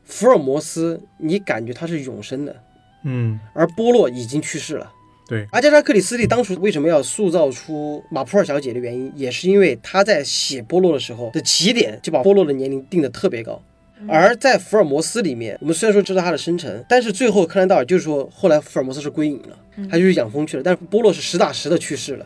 [0.06, 2.56] 福尔摩斯，你感觉他是永生的，
[3.04, 4.92] 嗯而波洛已经去世了。
[5.28, 13.60] 对，阿加莎·克里斯蒂当初为什么要塑造出马普尔小姐的原因，也是因为她在写波洛的时候的起点就把波洛的年龄定得特别高。
[14.08, 19.58] 而在福尔摩斯里面，我们虽然说知道他的生辰，但是最后柯南道尔就是说，后来福尔摩斯是归隐了，
[19.90, 22.26] 他就是养蜂去了，但是波洛是实打实的去世了，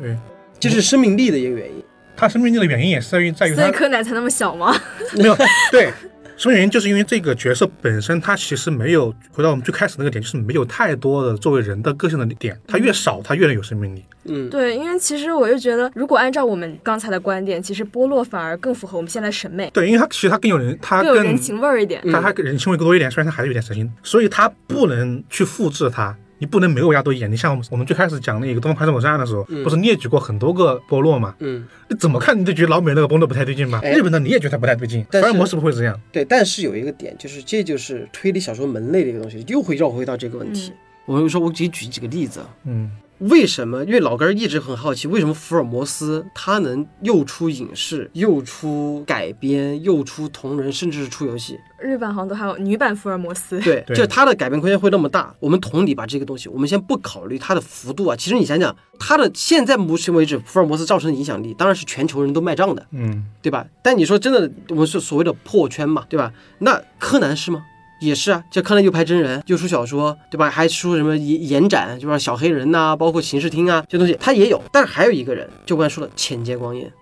[0.00, 0.16] 对，
[0.58, 1.84] 这是生命力的一个原因。
[2.16, 4.74] 他生命力的原因也是在于在于所以柯南才那么小吗？
[5.14, 5.36] 没有
[5.70, 5.92] 对。
[6.42, 6.68] 什么原因？
[6.68, 14.04] 就是因为这个角色本身，他其实没有回到我们最开始那个点，就是没有太多的作为人的个性的点，他越少，他越能有生命力。
[14.24, 22.02] 嗯，对，因为其实我就觉得，如果按照我们刚才的观点，其实波洛反而更符合我们现在审美，对，因为他其实他更有人，他更更有人情味儿一点。
[22.10, 26.16] 他还人情味更多一点，虽然他还是有点神经，所以他不能去复制他。
[26.42, 27.30] 你不能每个国家都演。
[27.30, 31.32] 你像我们我们最开始讲那个《东方快车谋杀案》的时候，不是列举过很多个波洛嘛？
[31.38, 33.78] 嗯，你怎么看你都觉得老美那个波洛不太对劲吧？
[33.84, 35.96] 哎日本的你也觉得他不太对劲，福但是尔摩斯不会这样。
[36.10, 36.24] 对。
[36.24, 40.72] 但是有一个点，就是这就是推理小说门类的一个东西，又会绕回到这个问题。
[41.04, 42.46] 我就说，我给你举几个例子啊。
[42.64, 42.90] 嗯，
[43.22, 43.84] 为什么？
[43.84, 51.58] 因为老根儿一直很好奇，为什么福尔摩斯他能又出影视，又出改编，又出同人，甚至是出游戏？
[51.80, 53.60] 日版好像都还有女版福尔摩斯。
[53.60, 55.34] 对，对就它的改编空间会那么大。
[55.38, 58.16] 我们同理吧这个东西，我们先不考虑它的幅度啊。
[58.16, 63.66] 其实你想想，它的现在目前为止，福尔摩斯造成的影响力，当然是全球人都卖账的，嗯，对吧？
[63.82, 66.32] 但你说真的，我们是所谓的破圈嘛，对吧？
[66.58, 67.64] 那柯南是吗？
[68.02, 70.50] 也是啊，这柯南又拍真人，又出小说，对吧？
[70.50, 72.18] 还出什么延延展，对吧？
[72.18, 74.60] 小黑人呐、包括刑事厅啊，这东西他也有。
[74.72, 76.92] 但是还有一个人，就我刚才说的浅见光彦。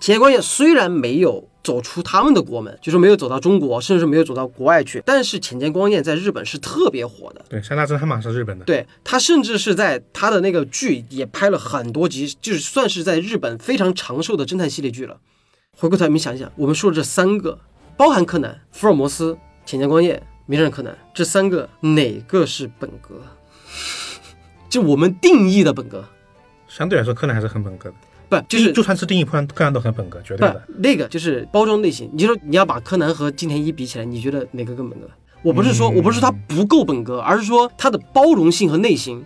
[0.00, 7.44] 浅见光彦虽然没有走出他们的国门，就是没有走到中国，甚至没有走到国外去，但是浅见光彦在日本是特别火的。
[7.48, 8.64] 对，山大侦探嘛是日本的。
[8.64, 15.18] 对他甚至是在他的那个剧也拍了很多集，就是算是在日本非常长寿的侦探系列剧了。
[15.76, 17.60] 回过头，你们想一想，我们说的这三个，
[17.96, 23.22] 包含柯南、福尔摩斯、浅见光彦、名侦探柯南，这三个哪个是本格？
[24.68, 26.04] 就我们定义的本格，
[26.68, 27.94] 相对来说，柯南还是很本格的。
[28.28, 30.62] 不就是就算是定义柯南，柯南都很本格，绝对的。
[30.78, 32.08] 那个就是包装类型。
[32.12, 35.06] 你就说你要把柯南和金田一比起来，你觉得哪个更本格？
[35.42, 39.22] 我不是说嗯我不是说它不够本格，而是说他的包容性和内心，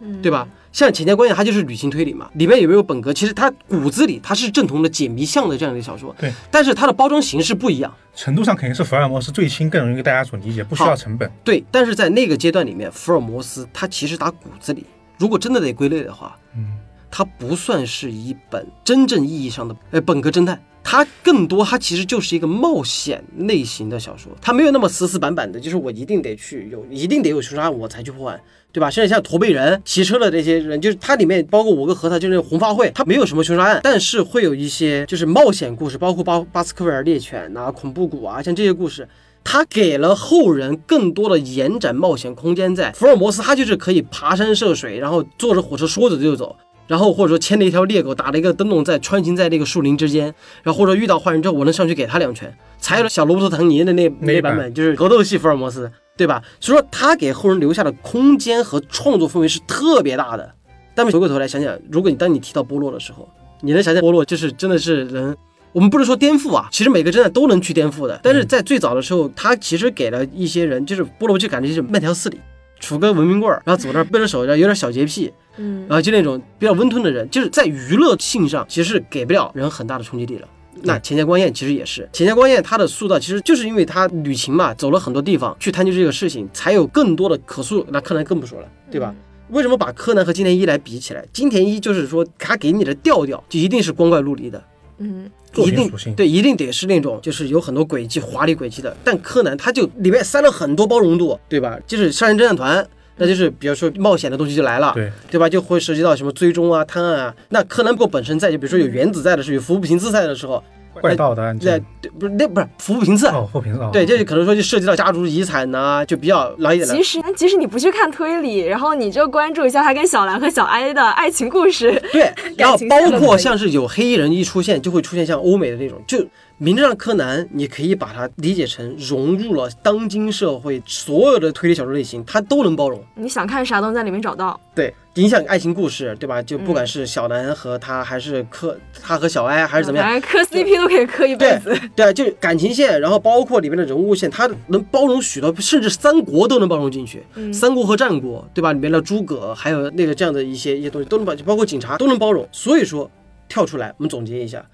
[0.00, 0.46] 嗯对吧？
[0.72, 3.12] 像浅见观念，它就是旅行推理嘛，里面有没有本格？
[3.12, 11.30] 其实它骨子里它是正统的解谜向的这样的一个小说，对，但是它的包装形式不一样，程度上肯定是福尔摩斯最新，更容易大家所理解，不需要成本。
[11.44, 11.62] 对。
[11.70, 14.86] 但是在那个阶段里面，福尔摩斯它其实打骨子里，
[15.18, 16.78] 如果真的得归类的话，嗯，
[17.10, 28.40] 它不算是一本真正意义上的呃本格侦探，它更多它其实就是一个冒险类型的小说，它没有那么死死板板的，就是我一定得去有，一定得有凶杀案我才去破案。
[28.74, 28.90] 对吧？
[28.90, 39.06] 现在像驼背人、骑车的这些人，就是它里面包括五个核桃，就是那红发会，它没有什么凶杀案，但是会有一些就是冒险故事，包括巴巴斯克维尔猎犬呐、恐怖谷啊，像这些故事，
[39.44, 42.74] 它给了后人更多的延展冒险空间。
[42.74, 46.56] 在福尔摩斯，他就是可以爬山涉水，然后坐着火车说走就走，
[46.92, 50.26] 然后或者说牵了一条猎狗，打了一个灯笼在穿行在那个树林之间，
[50.62, 52.54] 然后或者遇到坏人之后，我能上去给他两拳。
[52.78, 55.90] 才有了小罗伯特·唐尼的那 那版本，就是格斗系福尔摩斯。
[56.14, 56.42] 对吧？
[56.60, 60.52] 所以说他给后人留下的空间和创作氛围是特别大的。
[60.94, 63.26] 但回过头来想想，如果你当你提到波洛的时候，
[63.62, 65.34] 你能想象波洛就是真的是能，
[65.72, 68.20] 我们不是说颠覆啊，其实每个侦探都能去颠覆的。
[68.22, 72.38] 但是在最早的时候，他其实给了一些人，就是波洛就感觉就是慢条斯理，
[72.82, 80.48] 杵根文明棍儿，然后走那背着手，然后有点小洁癖，嗯，然后就那种比较温吞的人，就是在娱乐性上其实是给不了人很大的冲击力了。
[80.82, 87.86] 那钱家光彦其实也是，钱家光彦他的塑造其实就是因为他旅行嘛，走了很多地方去探究这个事情，才有更多的可塑。
[87.90, 89.14] 那柯南更不说了，对吧？
[89.50, 91.24] 为什么把柯南和金田一来比起来？
[91.30, 94.62] 金田一就是说他给你的调调就一定是光怪陆离的，
[94.98, 98.96] 嗯，一定对，一定得是那种就是有很多轨迹、华丽轨迹的。
[99.02, 101.78] 但柯南他就里面塞了很多包容度，对吧？
[101.86, 102.86] 就是杀人侦探团。
[103.14, 105.46] 那就是比如说冒险的东西就来了，对对吧？
[105.46, 107.34] 就会涉及到什么追踪啊、探案啊。
[107.50, 110.64] 那柯南不过本身在，就比如说有原子在的时候，有服部平次在的时候，
[111.00, 116.94] 怪盗的案件，对，不是那不是服务频次，哦，服部平次，对，这就可能说就涉及到家族遗产呐，就比较老一点的。
[116.94, 126.24] 其实即使你不去看推理，然后你就关注一下他跟小兰和小哀的爱情故事，对， 然后包括像是有黑衣人一出现，就会出现像欧美的那种就。
[126.62, 133.04] 名侦探柯南，你可以把它理解成融入了当今社会所有的推理小说类型，它都能包容。
[133.16, 134.60] 你想看啥都能在里面找到。
[134.72, 136.40] 对，影响爱情故事，对吧？
[136.40, 141.76] 就不管是小南和他，还是柯他和小哀，还是怎么样，磕 CP 都可以磕一辈子。
[141.96, 147.24] 对，就感情线，然后包括里面的人物线，它能包容许多，甚至三国都能包容进去。
[147.52, 148.72] 三国和战国，对吧？
[148.72, 152.48] 里面的诸葛，还有那个这样的一些一些东西都能包，包括警察都能包容。
[152.52, 153.10] 所以说，
[153.48, 154.64] 跳出来，我们总结一下。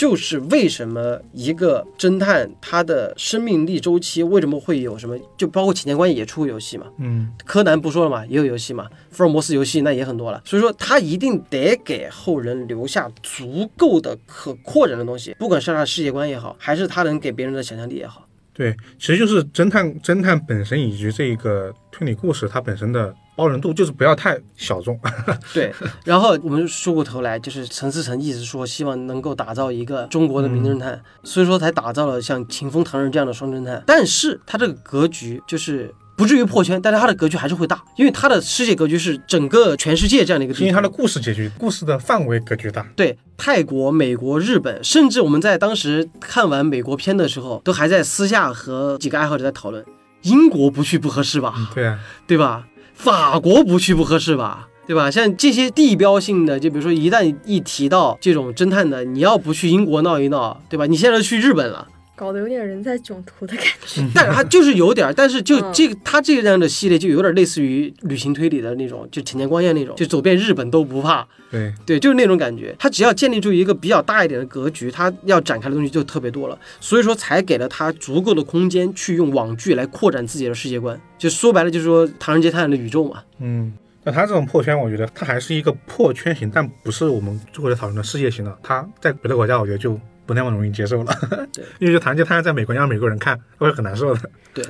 [0.00, 5.14] 就是为什么一个侦探他的生命力周期为什么会有什么？
[5.36, 10.40] 就包括《钱关也出过游戏嘛，嗯，柯南不说了嘛，也有游戏嘛，福尔摩斯游戏那也很多了。
[10.46, 18.26] 所以说他一定得给后人留下足够的可扩展的东西，不管是他的世界观也好，还是他能给别人的想象力也好。
[18.54, 23.14] 对，其实就是侦探侦探本身以及这个推理故事它本身的。
[23.40, 25.00] 包容度就是不要太小众，
[25.54, 25.72] 对。
[26.04, 33.82] 然后我们说过头来，就是陈思诚一直说希望能够打造一个中国的名侦探，所以说才打造了像秦风、唐人这样的双侦探。
[33.86, 40.52] 但是他这个格局就是不至于破圈，但是他的格局还是会大，因为他的世界格局是整个全世界这样的一个。
[40.60, 42.86] 因为他的故事结局，故事的范围格局大。
[42.94, 49.82] 对，泰国、美国、日本，甚至我们在当时看完美国片的时候，都还在私下和几个爱好者在讨论，
[50.20, 51.54] 英国不去不合适吧？
[51.74, 52.66] 对啊，对吧？
[53.02, 55.10] 法国不去不合适吧，对吧？
[55.10, 60.84] 像这些地标性的，就比如说一旦一提到这种侦探的，你要不去英国闹一闹，对吧？
[60.84, 61.88] 你现在去日本了，
[62.20, 64.06] 搞得有点人在囧途的感觉。
[64.14, 71.26] 但是它就是有点，但是就这个它这样的系列就有点类似于旅行推理的那种，就浅田光彦那种，就走遍日本都不怕。
[71.50, 72.76] 对对，就是那种感觉。
[72.78, 76.58] 他只要建立出一个比较大一点的格局，他要展开的东西就特别多了。
[76.78, 81.00] 所以说才给了他足够的空间去用网剧来扩展自己的世界观。
[81.16, 83.22] 就说白了，就是说《唐人街探案》的宇宙嘛。
[83.38, 83.72] 嗯，
[84.04, 88.58] 那他这种破圈，我觉得他还是一个破圈型，但不是我们最后在讨论的世界型的。
[88.62, 89.98] 他在别的国家，我觉得就
[90.30, 91.12] 不那么容易接受了。
[91.52, 94.20] 对， 因为《唐人街探案》在美国让美国人看会很难受的。
[94.54, 94.64] 对，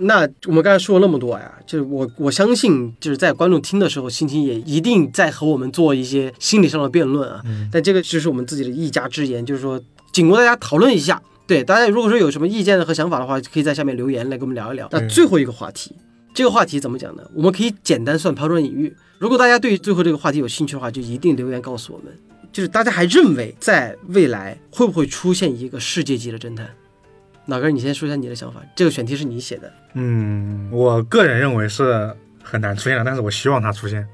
[0.00, 7.42] 那我们刚才说了那么多呀，就是我我相信就是在观众听的时候，心情也一定在和我们做一些心理上的辩论啊。
[7.44, 7.68] 嗯。
[7.70, 9.78] 但这个就是我们自己的一家之言，就是说
[10.14, 11.20] 仅供大家讨论一下。
[11.46, 14.88] 对，大家如果说有什么意见和想法的话，可以在下面留言来跟我们聊一聊。
[14.90, 15.94] 那最后一个话题。
[16.32, 17.22] 这个话题怎么讲呢？
[17.34, 18.94] 我们可以简单算抛砖引玉。
[19.18, 22.06] 如果大家对最后这个话题有兴趣的话，就一定留言告诉我们。
[22.52, 26.68] 就是大家还认为在未来会不会出现一个世界级的侦探？
[27.46, 28.60] 老哥，你先说一下你的想法。
[28.76, 29.72] 这个选题是你写的。
[29.94, 34.06] 嗯，我个人认为是很难出现的，但是我希望它出现。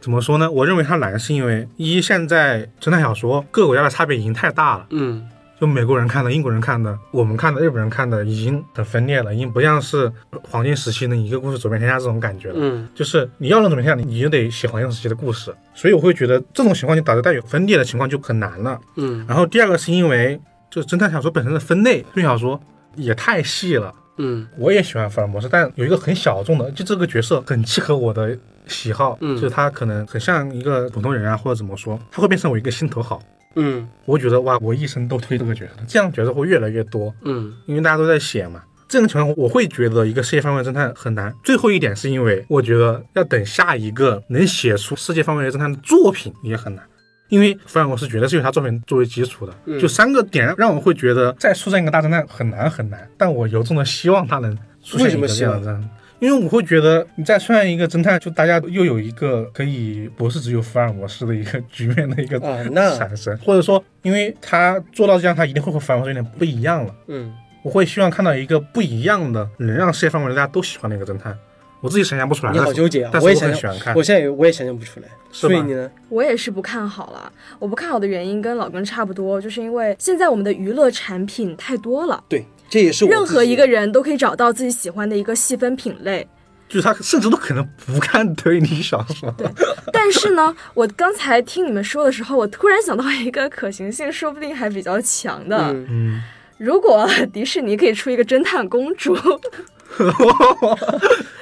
[0.00, 0.50] 怎么说呢？
[0.50, 4.86] 我认为它难是因为一现在侦探小说各个国家的差别已经太大了。
[4.90, 5.28] 嗯。
[5.60, 10.10] 就美国人看的、英国人看的、我们看的、日本人看的，已经很分裂了，已经不像是
[10.42, 12.54] 黄金时期的一个故事走遍天下这种感觉了。
[12.58, 15.54] 嗯，就是你要能走遍天下，你就得写黄金时期的故事。
[15.74, 18.80] 所以我会觉得这种情况就导致带有分裂的情况就很难了。
[18.96, 20.38] 嗯，然后第二个是因为
[20.70, 22.60] 就是侦探小说本身的分类，推理小说
[22.96, 23.94] 也太细了。
[24.18, 28.36] 嗯，我也喜欢福尔摩斯，但有一个很小众的，就这个角色很契合我的
[28.66, 33.20] 喜好，嗯，就是他可能很像一个普通人啊，或者怎么说，他会变成我一个心头好。
[33.56, 38.62] 嗯我觉得哇，我一生都推这个角色，这样角色会越来越多，嗯因为大家都在写嘛。
[38.86, 41.34] 这种情况，我会觉得一个世界范围侦探很难。
[41.42, 46.84] 最后一点是因为我觉得要等下一个能写出世界范围侦探的作品也很难，
[47.28, 49.54] 因为福尔摩斯绝对是有他作品作为基础的。
[49.64, 55.80] 嗯就三个点让我会觉得再出现一个大侦探很难很难，但我由衷的希望他能出现一个这样的。
[56.20, 66.94] 因为我会觉得，你再出现一个侦探，就大家又有一个可以不是只有福尔摩斯的一个局面的一个产生，或者说，因为他做到这样，他一定会和福尔摩斯有点不一样了。
[67.08, 71.34] 嗯我会希望看到一个不一样的，能让世界范围内大家都喜欢的一个侦探。
[71.80, 74.02] 我自己想象不出来，你好纠结啊但是我我也想喜欢看我。
[74.02, 75.90] 现在也我也想象不出来，所以你呢？
[76.08, 77.32] 我也是不看好了。
[77.58, 86.26] 我不看好的原因跟老根差不多，就是因为现在我们的娱乐产品太多了，对，这也是我任何一个人都可以找到自己喜欢的一个细分品类。
[86.66, 89.30] 就是他甚至都可能不看推理小说。
[89.36, 89.46] 对
[89.92, 95.56] 但是呢，我刚才听你们说的时候，我突然想到一个可行性，说不定还比较强的。
[95.56, 96.22] 嗯嗯，
[96.58, 99.14] 如果迪士尼可以出一个侦探公主，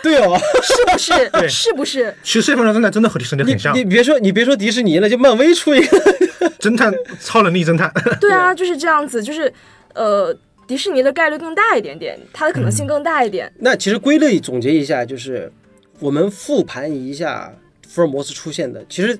[0.03, 1.31] 对哦，是不是？
[1.31, 2.15] 对是不是？
[2.23, 5.99] 其实世界范围侦探真的和迪士尼你很像，你别说你别说迪士尼了，就漫威出一个，
[6.59, 7.91] 侦探超能力侦探。
[8.21, 9.51] 对啊，就是这样子，就是
[9.95, 10.37] 呃，
[10.67, 13.53] 迪士尼的概率更大一点点，它的可能性更大一点。
[13.59, 15.53] 那其实归类总结一下，就是
[15.99, 17.53] 我们复盘一下
[17.89, 18.85] 福尔摩斯出现的。
[18.89, 19.19] 其实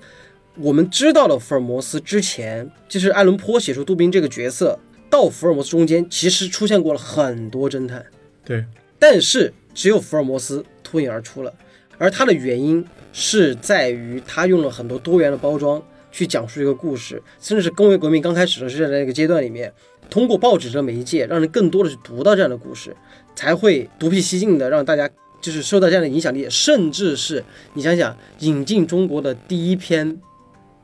[0.57, 4.79] 我们知道了福尔摩斯之前，就是爱伦坡写出杜宾这个角色，
[5.11, 8.05] 到福尔摩斯中间，其实出现过了很多侦探，
[8.45, 8.65] 对，
[8.99, 11.53] 但是只有福尔摩斯脱颖而出了。
[11.99, 15.81] 而它的原因是在于他用了很多多元的包装
[16.11, 19.73] 去讲述一个故事，甚至是工业革命刚开始的是在那个阶段里面，
[20.13, 22.95] 通过报纸的媒介，让人更多的去读到这样的故事，
[23.35, 25.09] 才会独辟蹊径的让大家
[25.41, 27.43] 就是受到这样的影响力，甚至是
[27.73, 30.07] 你想想，引进中国的第一篇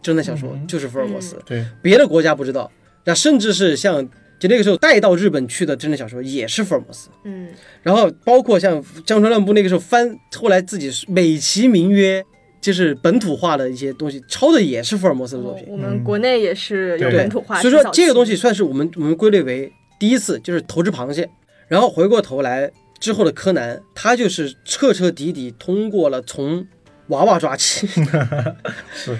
[0.02, 2.72] 侦探小说嗯就是福尔摩斯，对，别的国家不知道，
[3.04, 4.02] 那甚至是像
[4.38, 7.10] 就那个时候带到日本去的侦探小说也是福尔摩斯。
[7.24, 7.48] 嗯，
[7.82, 12.24] 然后包括像江川乱步那个时候翻，后来自己美其名曰
[12.60, 15.64] 就是本土化的一些东西，抄的也是福尔摩斯的作品。
[15.68, 21.28] 我们国内也是有本土化，所以说这个东西算是我们我们归类为第一次，就是投掷螃蟹。
[21.68, 26.66] 然后回过头来之后的柯南，他就是彻彻底底通过了从
[27.08, 27.86] 娃娃抓起，
[28.94, 29.18] 是，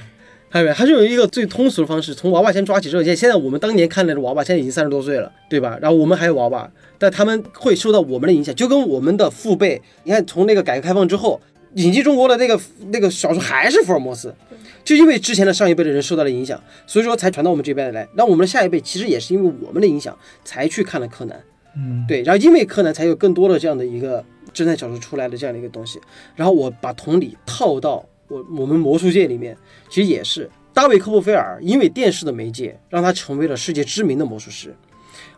[0.50, 0.74] 看到没有？
[0.74, 5.78] 他就有一个最通俗的方式，从娃娃先抓起之后，现现在我们当年看的娃娃，现在已经三十多岁了，对吧？
[5.80, 11.38] 然后我们还有娃娃，但他们会受到我们的影响，就跟我们的父辈，你看从那个改革开放之后，
[11.74, 12.58] 引进中国的那个
[12.90, 14.34] 那个小说还是福尔摩斯，
[14.84, 18.08] 就因为之前的上一辈的人受到了影响，所以说才传到我们这边来。
[18.14, 21.44] 那我们的下一辈其实也是因为我们的影响才去看了柯南，
[21.76, 26.00] 嗯，对，然后因为柯南才有更多的这样的一个侦探小说出来的这样的一个东西，
[26.34, 29.56] 然后我把同理套到我我们魔术界里面，
[29.88, 34.74] 其实也是大卫科波菲尔因为电视的媒介让他成为了世界知名的魔术师，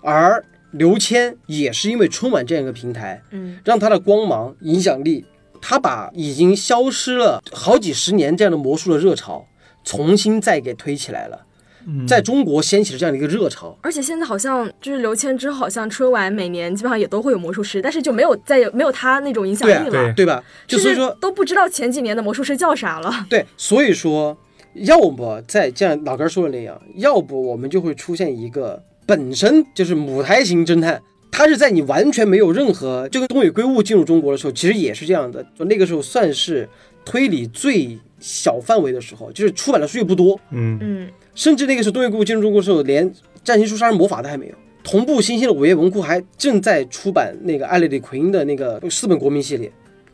[0.01, 5.25] 而刘谦也是因为春晚这样一个平台，嗯，让他的光芒影响力，
[5.61, 9.47] 他把已经消失了好几十年这样的魔术的热潮
[9.85, 11.47] 重新再给推起来了，
[11.87, 13.77] 嗯在中国掀起了这样的一个热潮。
[13.81, 20.43] 而且现在好像就是刘谦之后，好像春晚每年基本上也都会有魔术师，但是就没有再有没有他那种影响力了，对对吧？
[20.67, 23.27] 就所以说，都不知道前几年的魔术师叫啥了。
[23.29, 24.37] 对，所以说，
[24.75, 31.01] 要不在这样老根儿说的那样，要不我们就会出现一个本身就是母胎型侦探，
[31.31, 36.69] 他是在你完全没有任何，就跟东野圭吾进入中国的时候，其实也是这样的，就那个时候算是
[37.05, 43.11] 推理最小范围的时候，就是出版的书也不多，嗯，嗯，甚至那个时候东野圭吾进入中国的时候，连
[43.43, 44.55] 《占星术杀人魔法》都还没有。
[44.83, 49.71] 同步新兴的午夜文库还正在出版那个艾略里奎因的那个四本国民系列，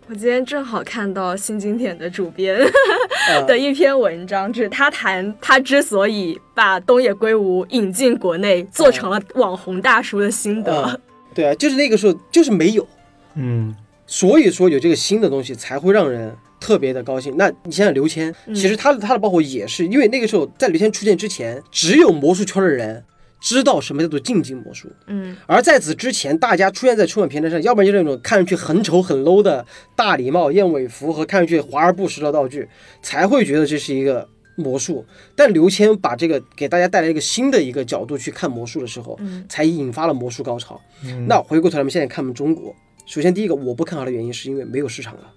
[0.09, 2.57] 我今天正好看到新经典的主编
[3.31, 3.43] 啊。
[3.47, 11.01] 的一篇文章，就是他谈他之所以把东野圭吾引进国内，做成了网红大叔的心得。
[11.45, 12.89] 啊，对啊，就是那个时候就是没有，
[13.35, 13.75] 嗯，
[14.07, 17.37] 所以说有这个新的东西才会让人特别的高兴。
[17.37, 23.05] 那你想想刘谦，其实他的他的爆火也是因为那个时候在刘谦出现之前，只有魔术圈的人
[23.39, 25.37] 知道什么叫做竞技魔术，嗯。
[25.47, 29.65] 而在此之前，大家出现在春晚平台上，要不然就是那种看上去很丑很 low 的
[29.95, 32.67] 大礼帽、燕尾服和看上去华而不实的道具，
[33.03, 34.27] 才会觉得这是一个
[34.57, 35.05] 魔术。
[35.35, 39.45] 但刘谦把这个给大家带来一个新的一个角度去看魔术的时候，嗯。
[39.49, 40.81] 才引发了魔术高潮。
[41.05, 41.27] 嗯。
[41.29, 42.75] 那回过头来，我们现在看我们中国，
[43.07, 45.33] 首先第一个我不看好的原因是因为没有市场了，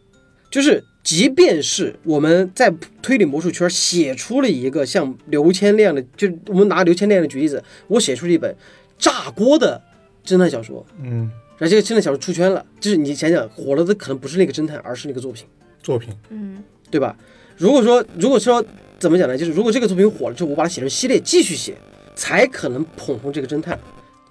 [0.50, 8.56] 就是即便是我们在推理魔术圈写出了一个像刘谦那样的，就是我们拿刘谦那样的举例子，我写出了一本
[8.98, 9.82] 炸锅的
[10.26, 15.46] 侦探小说，嗯，然后这个侦探小说出圈了，就是你想想火了的可能不是那个侦探，而是那个作品，
[15.84, 16.64] 作品，嗯。
[16.92, 17.16] 对吧？
[17.56, 18.66] 如果说如果说
[19.00, 19.38] 怎么讲呢？
[19.38, 21.76] 就是如果这个作品火了之后，我把它写成系列继续写，
[22.16, 23.80] 才可能捧红这个侦探。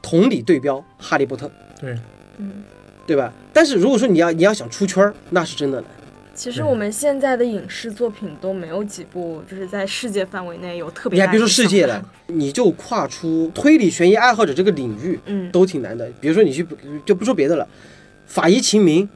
[0.01, 1.47] 同理对标《哈利波特》，
[1.81, 1.99] 对，
[2.39, 2.63] 嗯，
[3.07, 3.33] 对吧？
[3.53, 5.91] 但是如果说你要你要想出圈儿，那是真的难。
[6.35, 16.09] 其实我们现在的影视作品都没有几部，就是在世界范围内有特别你还别说世界了，，你就跨出推理悬疑爱好者这个领域，嗯，都挺难的。
[16.21, 16.65] 比如说你去
[17.05, 17.67] 就不说别的了，
[18.27, 19.09] 法医秦明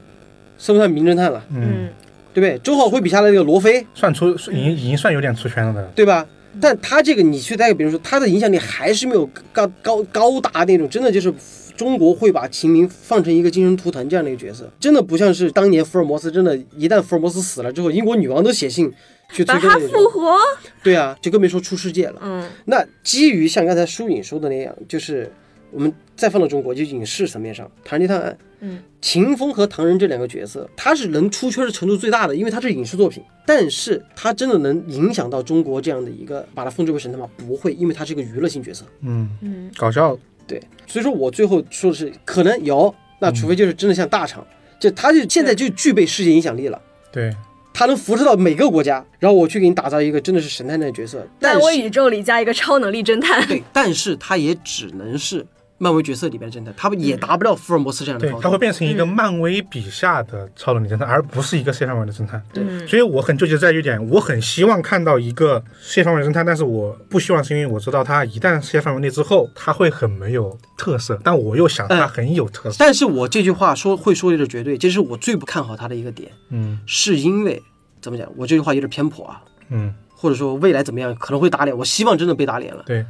[0.59, 1.45] 算不算名侦探了？
[1.55, 1.89] 嗯，嗯，
[2.33, 2.59] 对不对？
[2.61, 5.85] 周浩辉笔下的那个罗非，算出已经已经算有点出圈了的。
[5.95, 6.27] 对吧？
[6.61, 11.33] 但他这个你去再比如说他的影响力还是没有高高高达那种，真的就是
[11.75, 18.93] 中国会把秦明放成一个精神图腾这样的一个角色，真的不像是当年福尔摩斯，真的，一旦福尔摩斯死了之后，英国女王都写信
[19.33, 20.03] 去催把它更那种。
[20.03, 20.37] 复活，
[20.83, 22.21] 对啊，就更别说出世界了。
[22.23, 25.33] 嗯那基于像刚才舒影说的那样，就是
[25.73, 33.23] 我们再放到中国，就影视层面上，《唐人街探案》，嗯，秦风和唐人这两个角色，他是能出圈的程度最大的，因为他是影视作品。
[33.45, 37.29] 但是他真的能影响到中国这样的一个，把它封之为神探吗？
[37.37, 38.85] 不会，因为他是一个娱乐性角色。
[39.01, 40.17] 嗯，嗯搞笑。
[40.47, 44.47] 对，所以说我最后说的是，可能有，那除非就是真的像大厂，
[44.79, 46.81] 就他就现在就具备世界影响力了。
[47.11, 47.35] 对，
[47.73, 55.47] 他能辐射到每个国家，然后我去给你打造一个真的是神探的角色，但我宇宙里加一个超能力侦探，对，但是他也只能是
[55.83, 58.43] 漫威角色里边的侦探，他也达不到福尔摩斯这样的对高，度。
[58.45, 62.41] 他会变成一个漫威笔下的超能力侦探，而不是一个世界范围的侦探。
[62.53, 72.77] 对嗯所以我很纠结在于一点，我很希望看到一个世界范围的侦探，但是我不希望是因为我知道他一旦世界范围内之后，他会很没有特色，但我又想他很有特色。
[72.79, 77.61] 但是我这句话说会说的是绝对，这是我最不看好他的一个点，嗯是因为
[78.01, 78.31] 怎么讲？
[78.37, 83.05] 我这句话有点偏颇啊，嗯，或者说未来怎么样可能会打脸，我希望真的被打脸了，对，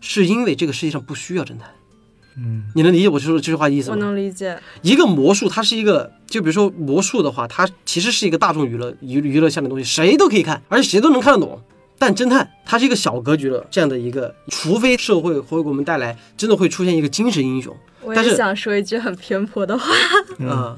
[0.00, 1.70] 是因为这个世界上不需要侦探。
[2.38, 4.04] 嗯你能理解我说的这句话意思我吗？
[4.04, 11.60] 能理解，一个魔术，它是一个，就比如说魔术的话，它其实是一个大众娱乐娱娱乐项的东西，谁都可以看，而且谁都能看得懂。
[11.98, 19.86] 但侦探它是一个小格局的这样的一个，除非社会会给我们带来真的会出现一个精神英雄，我但是也想说一句很偏颇的话，
[20.38, 20.76] 嗯、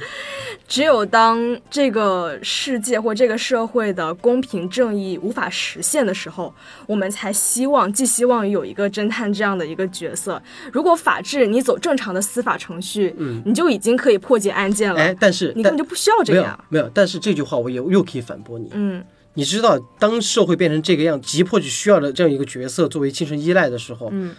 [0.69, 6.55] 只有当这个世界或这个社会的公平正义无法实现的时候，
[6.87, 10.41] 我们才希望寄希望于有一个侦探这样的一个角色。
[10.73, 16.47] 如果法治你走正常的司法程序，嗯你就已经可以破解案件了，哎，但是你根本就不需要这没有。
[16.69, 18.71] 没有，但是这句话我也又可以反驳你。
[18.73, 19.05] 嗯
[19.39, 24.35] 你知道，当社会变成这个样，急迫去需要的这样一个角色作为精神依赖的时候，嗯，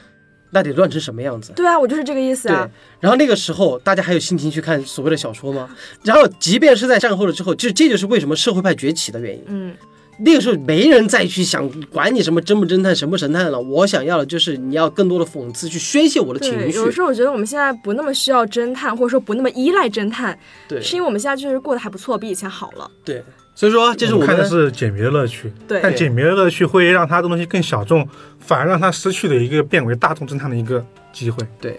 [0.51, 1.53] 那得乱成什么样子？
[1.55, 2.69] 对啊，我就是这个意思对啊。，
[2.99, 5.69] 然后那个时候大家还有心情去看所谓的小说吗？
[6.03, 9.43] 然后即便是在战后了之后，就这就是为什么社会派崛起的原因。
[9.47, 9.73] 嗯，
[10.19, 13.57] 那个时候没人再去想管你什么侦不侦探、神不神探了。
[13.57, 16.91] 我想要的就是你要更多的讽刺，去宣泄我的情，绪有。
[16.91, 20.37] 时候我觉得我们现在不那么需要侦探，或者说不那么依赖侦探，
[20.67, 22.91] 对是因为我们现在确实过得还不错，比以前好了。
[23.05, 23.23] 对，
[23.59, 28.07] 所以说这是我我看的是解谜的乐趣，对但解谜的乐趣会让他的东西更小众，
[28.39, 30.81] 反而让他失去了一个变为大众侦探的一个
[31.11, 31.45] 机会。
[31.59, 31.77] 对。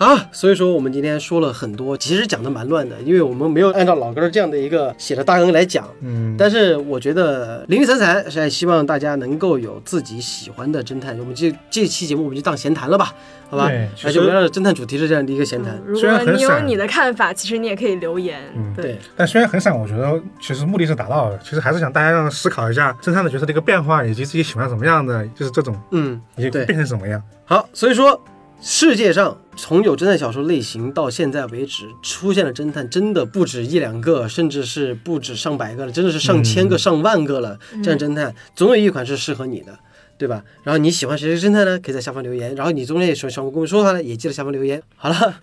[0.00, 5.86] 啊，所以说我们今天说了很多，其实讲的蛮乱的，因为我们没有按照老根儿这样的一个写的大纲来讲。
[6.00, 11.18] 嗯，但是我觉得零零散散是希望大家能够有自己喜欢的侦探。
[11.18, 13.14] 我们这这期节目我们就当闲谈了吧，
[13.50, 13.90] 好吧对？
[13.94, 15.74] 其而且围绕着侦探主题是这样的一个闲谈。
[15.74, 18.40] 嗯如虽然果你有你的看法，其实你也可以留言。
[18.56, 27.22] 嗯对对，但虽然很散，我觉得其实目的是达到了，其实还是想大家让思考一下侦探的角色的一个变化，以及自己喜欢什么样的，就是这种嗯，对也变成什么样。
[27.44, 28.18] 好，所以说
[28.60, 37.58] 世界上从有侦探小说类型到现在为止，出现了侦探真的不止一两个，甚至是不止上百个了，真的是上千个、上万个了。
[37.82, 39.78] 这样侦探总有一款是适合你的。
[40.20, 40.44] 对吧？
[40.62, 41.78] 然后你喜欢谁是侦探呢？
[41.78, 42.54] 可以在下方留言。
[42.54, 44.82] 然后你中间也想想跟我们说的话呢，也记得下方留言。
[44.94, 45.34] 好了，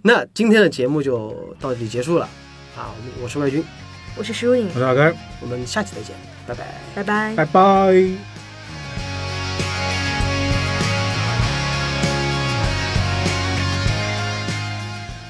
[0.00, 2.24] 那今天的节目就到这里结束了。
[2.74, 3.62] 啊，我是外军，
[4.16, 6.64] 我是石影我，是老根，我们下期再见，拜拜。
[6.94, 7.34] 拜拜。
[7.36, 8.37] 拜拜。